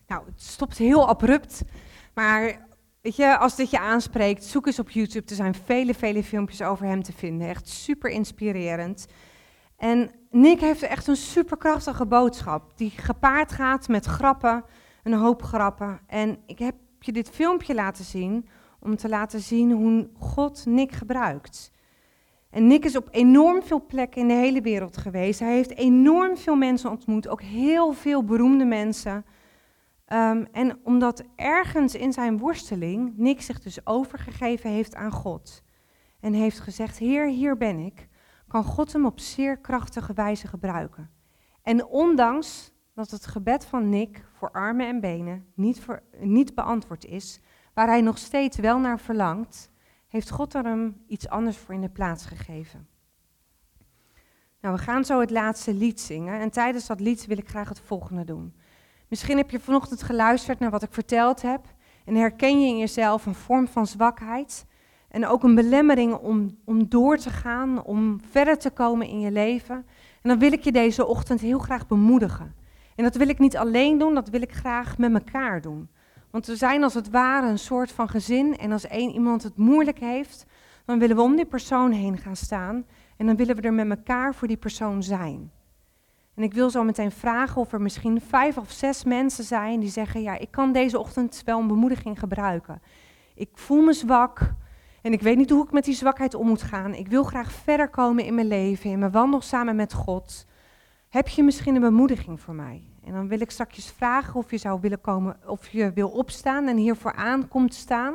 Nou, 0.09 0.25
het 0.27 0.43
stopt 0.43 0.79
heel 0.79 1.09
abrupt, 1.09 1.63
maar 2.15 2.67
weet 3.01 3.17
je, 3.17 3.39
als 3.39 3.57
dit 3.57 3.71
je 3.71 3.79
aanspreekt, 3.79 4.45
zoek 4.45 4.67
eens 4.67 4.79
op 4.79 4.91
YouTube. 4.91 5.29
Er 5.29 5.35
zijn 5.35 5.55
vele, 5.55 5.95
vele 5.95 6.25
filmpjes 6.25 6.63
over 6.63 6.87
hem 6.87 7.03
te 7.03 7.13
vinden. 7.13 7.49
Echt 7.49 7.69
super 7.69 8.11
inspirerend. 8.11 9.07
En 9.77 10.11
Nick 10.31 10.61
heeft 10.61 10.83
echt 10.83 11.07
een 11.07 11.17
superkrachtige 11.17 12.07
boodschap, 12.07 12.77
die 12.77 12.91
gepaard 12.91 13.53
gaat 13.53 13.89
met 13.89 14.05
grappen, 14.05 14.65
een 15.03 15.13
hoop 15.13 15.43
grappen. 15.43 16.01
En 16.07 16.39
ik 16.47 16.59
heb 16.59 16.75
je 17.01 17.13
dit 17.13 17.31
filmpje 17.31 17.75
laten 17.75 18.05
zien 18.05 18.49
om 18.81 18.97
te 18.97 19.09
laten 19.09 19.41
zien 19.41 19.73
hoe 19.73 20.09
God 20.19 20.67
Nick 20.67 20.93
gebruikt. 20.93 21.71
En 22.51 22.67
Nick 22.67 22.85
is 22.85 22.97
op 22.97 23.09
enorm 23.11 23.63
veel 23.63 23.87
plekken 23.87 24.21
in 24.21 24.29
de 24.29 24.35
hele 24.35 24.61
wereld 24.61 24.97
geweest. 24.97 25.41
Hij 25.41 25.55
heeft 25.55 25.77
enorm 25.77 26.37
veel 26.37 26.57
mensen 26.57 26.91
ontmoet, 26.91 27.29
ook 27.29 27.43
heel 27.43 27.93
veel 27.93 28.25
beroemde 28.25 28.65
mensen. 28.65 29.25
Um, 30.13 30.47
en 30.53 30.81
omdat 30.83 31.23
ergens 31.37 31.95
in 31.95 32.13
zijn 32.13 32.39
worsteling 32.39 33.17
Nick 33.17 33.41
zich 33.41 33.61
dus 33.61 33.87
overgegeven 33.87 34.71
heeft 34.71 34.95
aan 34.95 35.11
God. 35.11 35.63
En 36.21 36.33
heeft 36.33 36.61
gezegd, 36.61 36.99
Heer, 36.99 37.27
hier 37.27 37.57
ben 37.57 37.79
ik, 37.79 38.09
kan 38.47 38.65
God 38.65 38.93
hem 38.93 39.07
op 39.07 39.21
zeer 39.21 39.59
krachtige 39.59 40.13
wijze 40.13 40.47
gebruiken. 40.47 41.11
En 41.63 41.87
ondanks 41.87 42.73
dat 42.95 43.11
het 43.11 43.27
gebed 43.27 43.67
van 43.67 43.89
Nick 43.89 44.25
voor 44.33 44.51
armen 44.51 44.87
en 44.87 45.01
benen 45.01 45.47
niet, 45.55 45.81
voor, 45.81 46.03
niet 46.19 46.55
beantwoord 46.55 47.05
is, 47.05 47.41
waar 47.75 47.87
hij 47.87 48.01
nog 48.01 48.19
steeds 48.19 48.57
wel 48.57 48.79
naar 48.79 49.01
verlangt, 49.01 49.71
heeft 50.09 50.31
God 50.31 50.55
er 50.55 50.65
hem 50.65 51.05
iets 51.07 51.29
anders 51.29 51.57
voor 51.57 51.75
in 51.75 51.81
de 51.81 51.89
plaats 51.89 52.27
gegeven. 52.27 52.89
Nou, 54.61 54.75
we 54.75 54.83
gaan 54.83 55.05
zo 55.05 55.21
het 55.21 55.31
laatste 55.31 55.75
lied 55.75 56.01
zingen 56.01 56.41
en 56.41 56.51
tijdens 56.51 56.87
dat 56.87 57.01
lied 57.01 57.27
wil 57.27 57.39
ik 57.39 57.49
graag 57.49 57.69
het 57.69 57.81
volgende 57.81 58.25
doen. 58.25 58.55
Misschien 59.09 59.37
heb 59.37 59.51
je 59.51 59.61
vanochtend 59.61 60.03
geluisterd 60.03 60.59
naar 60.59 60.71
wat 60.71 60.83
ik 60.83 60.93
verteld 60.93 61.43
heb 61.43 61.61
en 62.05 62.15
herken 62.15 62.61
je 62.61 62.67
in 62.67 62.79
jezelf 62.79 63.27
een 63.27 63.35
vorm 63.35 63.69
van 63.69 63.87
zwakheid 63.87 64.67
en 65.09 65.27
ook 65.27 65.43
een 65.43 65.55
belemmering 65.55 66.15
om, 66.15 66.59
om 66.65 66.89
door 66.89 67.17
te 67.17 67.31
gaan, 67.31 67.85
om 67.85 68.21
verder 68.31 68.59
te 68.59 68.71
komen 68.71 69.07
in 69.07 69.21
je 69.21 69.31
leven. 69.31 69.77
En 70.23 70.29
dan 70.29 70.39
wil 70.39 70.53
ik 70.53 70.65
je 70.65 70.73
deze 70.73 71.07
ochtend 71.07 71.41
heel 71.41 71.59
graag 71.59 71.87
bemoedigen. 71.87 72.55
En 72.95 73.05
dat 73.05 73.17
wil 73.17 73.29
ik 73.29 73.39
niet 73.39 73.57
alleen 73.57 73.99
doen, 73.99 74.15
dat 74.15 74.29
wil 74.29 74.43
ik 74.43 74.53
graag 74.53 74.99
met 74.99 75.13
elkaar 75.13 75.61
doen. 75.61 75.89
Want 76.31 76.47
we 76.47 76.57
zijn 76.57 76.83
als 76.83 76.95
het 76.95 77.11
ware 77.11 77.49
een 77.49 77.59
soort 77.59 77.93
van 77.93 78.09
gezin 78.09 78.57
en 78.57 78.73
als 78.73 78.87
één 78.87 79.11
iemand 79.11 79.43
het 79.43 79.57
moeilijk 79.57 79.99
heeft, 79.99 80.47
dan 80.85 80.99
willen 80.99 81.17
we 81.17 81.23
om 81.23 81.37
die 81.37 81.47
persoon 81.47 81.93
heen 81.93 82.19
gaan 82.19 82.37
staan 82.37 82.87
en 83.17 83.27
dan 83.27 83.37
willen 83.37 83.57
we 83.57 83.63
er 83.63 83.73
met 83.73 83.91
elkaar 83.91 84.35
voor 84.35 84.49
die 84.49 84.57
persoon 84.57 85.03
zijn. 85.03 85.51
En 86.39 86.45
ik 86.45 86.55
wil 86.55 86.71
zo 86.71 86.85
meteen 86.85 87.11
vragen 87.11 87.61
of 87.61 87.73
er 87.73 87.81
misschien 87.81 88.21
vijf 88.21 88.59
of 88.59 88.71
zes 88.71 89.05
mensen 89.05 89.45
zijn 89.45 89.81
die 89.81 89.91
zeggen, 89.91 90.23
ja, 90.23 90.39
ik 90.39 90.51
kan 90.51 90.73
deze 90.73 90.99
ochtend 90.99 91.43
wel 91.45 91.61
een 91.61 91.67
bemoediging 91.67 92.19
gebruiken. 92.19 92.83
Ik 93.35 93.49
voel 93.53 93.83
me 93.83 93.93
zwak 93.93 94.55
en 95.03 95.13
ik 95.13 95.21
weet 95.21 95.37
niet 95.37 95.51
hoe 95.51 95.65
ik 95.65 95.73
met 95.73 95.85
die 95.85 95.95
zwakheid 95.95 96.35
om 96.35 96.47
moet 96.47 96.63
gaan. 96.63 96.95
Ik 96.95 97.09
wil 97.09 97.25
graag 97.25 97.53
verder 97.53 97.89
komen 97.89 98.25
in 98.25 98.35
mijn 98.35 98.47
leven, 98.47 98.91
in 98.91 98.99
mijn 98.99 99.11
wandel 99.11 99.41
samen 99.41 99.77
met 99.77 99.93
God. 99.93 100.47
Heb 101.09 101.29
je 101.29 101.43
misschien 101.43 101.75
een 101.75 101.81
bemoediging 101.81 102.41
voor 102.41 102.55
mij? 102.55 102.83
En 103.05 103.13
dan 103.13 103.29
wil 103.29 103.41
ik 103.41 103.51
straks 103.51 103.93
vragen 103.93 104.35
of 104.35 104.51
je 104.51 104.59
zou 104.59 104.81
willen 104.81 105.01
komen, 105.01 105.37
of 105.47 105.69
je 105.69 105.93
wil 105.93 106.09
opstaan 106.09 106.67
en 106.67 106.77
hier 106.77 106.97
vooraan 106.97 107.49
komt 107.49 107.75
staan. 107.75 108.15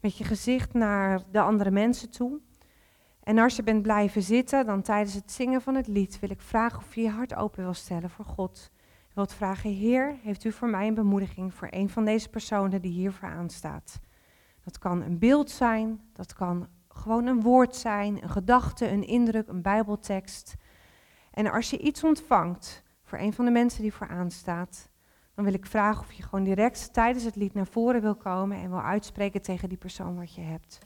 Met 0.00 0.18
je 0.18 0.24
gezicht 0.24 0.74
naar 0.74 1.22
de 1.30 1.40
andere 1.40 1.70
mensen 1.70 2.10
toe. 2.10 2.38
En 3.26 3.38
als 3.38 3.56
je 3.56 3.62
bent 3.62 3.82
blijven 3.82 4.22
zitten, 4.22 4.66
dan 4.66 4.82
tijdens 4.82 5.14
het 5.14 5.32
zingen 5.32 5.62
van 5.62 5.74
het 5.74 5.86
lied 5.86 6.18
wil 6.18 6.30
ik 6.30 6.40
vragen 6.40 6.78
of 6.78 6.94
je 6.94 7.02
je 7.02 7.10
hart 7.10 7.34
open 7.34 7.62
wil 7.62 7.74
stellen 7.74 8.10
voor 8.10 8.24
God. 8.24 8.70
Je 9.08 9.14
wilt 9.14 9.34
vragen, 9.34 9.70
Heer, 9.70 10.16
heeft 10.22 10.44
u 10.44 10.52
voor 10.52 10.68
mij 10.68 10.86
een 10.86 10.94
bemoediging 10.94 11.54
voor 11.54 11.68
een 11.70 11.88
van 11.88 12.04
deze 12.04 12.28
personen 12.28 12.82
die 12.82 12.92
hier 12.92 13.12
vooraan 13.12 13.50
staat? 13.50 14.00
Dat 14.64 14.78
kan 14.78 15.02
een 15.02 15.18
beeld 15.18 15.50
zijn, 15.50 16.00
dat 16.12 16.32
kan 16.32 16.68
gewoon 16.88 17.26
een 17.26 17.40
woord 17.40 17.76
zijn, 17.76 18.22
een 18.22 18.28
gedachte, 18.28 18.88
een 18.88 19.06
indruk, 19.06 19.48
een 19.48 19.62
bijbeltekst. 19.62 20.54
En 21.30 21.50
als 21.52 21.70
je 21.70 21.78
iets 21.78 22.04
ontvangt 22.04 22.82
voor 23.02 23.18
een 23.18 23.32
van 23.32 23.44
de 23.44 23.50
mensen 23.50 23.82
die 23.82 23.94
vooraan 23.94 24.30
staat, 24.30 24.88
dan 25.34 25.44
wil 25.44 25.54
ik 25.54 25.66
vragen 25.66 26.00
of 26.00 26.12
je 26.12 26.22
gewoon 26.22 26.44
direct 26.44 26.92
tijdens 26.92 27.24
het 27.24 27.36
lied 27.36 27.54
naar 27.54 27.66
voren 27.66 28.00
wil 28.00 28.14
komen 28.14 28.58
en 28.58 28.70
wil 28.70 28.82
uitspreken 28.82 29.42
tegen 29.42 29.68
die 29.68 29.78
persoon 29.78 30.16
wat 30.16 30.34
je 30.34 30.40
hebt. 30.40 30.78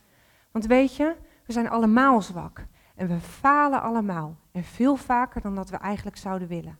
Want 0.50 0.66
weet 0.66 0.96
je, 0.96 1.16
we 1.50 1.56
zijn 1.56 1.70
allemaal 1.70 2.22
zwak 2.22 2.66
en 2.94 3.08
we 3.08 3.20
falen 3.20 3.82
allemaal 3.82 4.36
en 4.52 4.64
veel 4.64 4.96
vaker 4.96 5.40
dan 5.40 5.54
dat 5.54 5.70
we 5.70 5.76
eigenlijk 5.76 6.16
zouden 6.16 6.48
willen. 6.48 6.78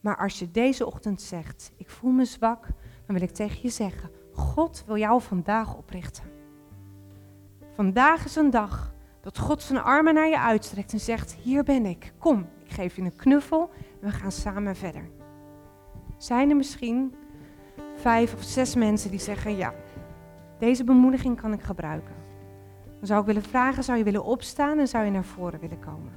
Maar 0.00 0.16
als 0.16 0.38
je 0.38 0.50
deze 0.50 0.86
ochtend 0.86 1.22
zegt, 1.22 1.72
ik 1.76 1.90
voel 1.90 2.10
me 2.10 2.24
zwak, 2.24 2.66
dan 3.06 3.16
wil 3.16 3.22
ik 3.22 3.30
tegen 3.30 3.58
je 3.62 3.68
zeggen, 3.68 4.10
God 4.32 4.84
wil 4.86 4.96
jou 4.96 5.20
vandaag 5.22 5.76
oprichten. 5.76 6.24
Vandaag 7.74 8.24
is 8.24 8.36
een 8.36 8.50
dag 8.50 8.94
dat 9.20 9.38
God 9.38 9.62
zijn 9.62 9.82
armen 9.82 10.14
naar 10.14 10.28
je 10.28 10.40
uitstrekt 10.40 10.92
en 10.92 11.00
zegt, 11.00 11.34
hier 11.34 11.62
ben 11.64 11.86
ik, 11.86 12.12
kom, 12.18 12.46
ik 12.64 12.70
geef 12.70 12.96
je 12.96 13.02
een 13.02 13.16
knuffel 13.16 13.70
en 14.00 14.08
we 14.08 14.10
gaan 14.10 14.32
samen 14.32 14.76
verder. 14.76 15.10
Zijn 16.16 16.50
er 16.50 16.56
misschien 16.56 17.14
vijf 17.96 18.34
of 18.34 18.42
zes 18.42 18.74
mensen 18.74 19.10
die 19.10 19.20
zeggen, 19.20 19.56
ja, 19.56 19.74
deze 20.58 20.84
bemoediging 20.84 21.40
kan 21.40 21.52
ik 21.52 21.62
gebruiken. 21.62 22.17
Dan 22.98 23.06
zou 23.06 23.20
ik 23.20 23.26
willen 23.26 23.42
vragen, 23.42 23.84
zou 23.84 23.98
je 23.98 24.04
willen 24.04 24.24
opstaan 24.24 24.78
en 24.78 24.88
zou 24.88 25.04
je 25.04 25.10
naar 25.10 25.24
voren 25.24 25.60
willen 25.60 25.80
komen? 25.80 26.12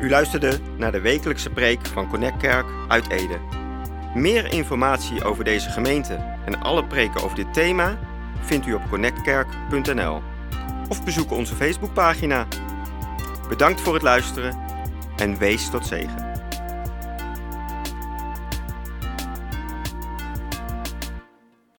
U 0.00 0.08
luisterde 0.10 0.58
naar 0.78 0.92
de 0.92 1.00
wekelijkse 1.00 1.50
preek 1.50 1.86
van 1.86 2.08
Connect 2.08 2.36
Kerk 2.36 2.66
uit 2.88 3.10
Ede. 3.10 3.38
Meer 4.14 4.52
informatie 4.52 5.24
over 5.24 5.44
deze 5.44 5.70
gemeente 5.70 6.14
en 6.44 6.62
alle 6.62 6.84
preken 6.84 7.22
over 7.22 7.36
dit 7.36 7.54
thema 7.54 7.98
vindt 8.40 8.66
u 8.66 8.74
op 8.74 8.82
connectkerk.nl 8.90 10.22
of 10.88 11.04
bezoek 11.04 11.30
onze 11.30 11.54
Facebookpagina. 11.54 12.46
Bedankt 13.48 13.80
voor 13.80 13.94
het 13.94 14.02
luisteren 14.02 14.58
en 15.16 15.38
wees 15.38 15.70
tot 15.70 15.86
zegen. 15.86 16.31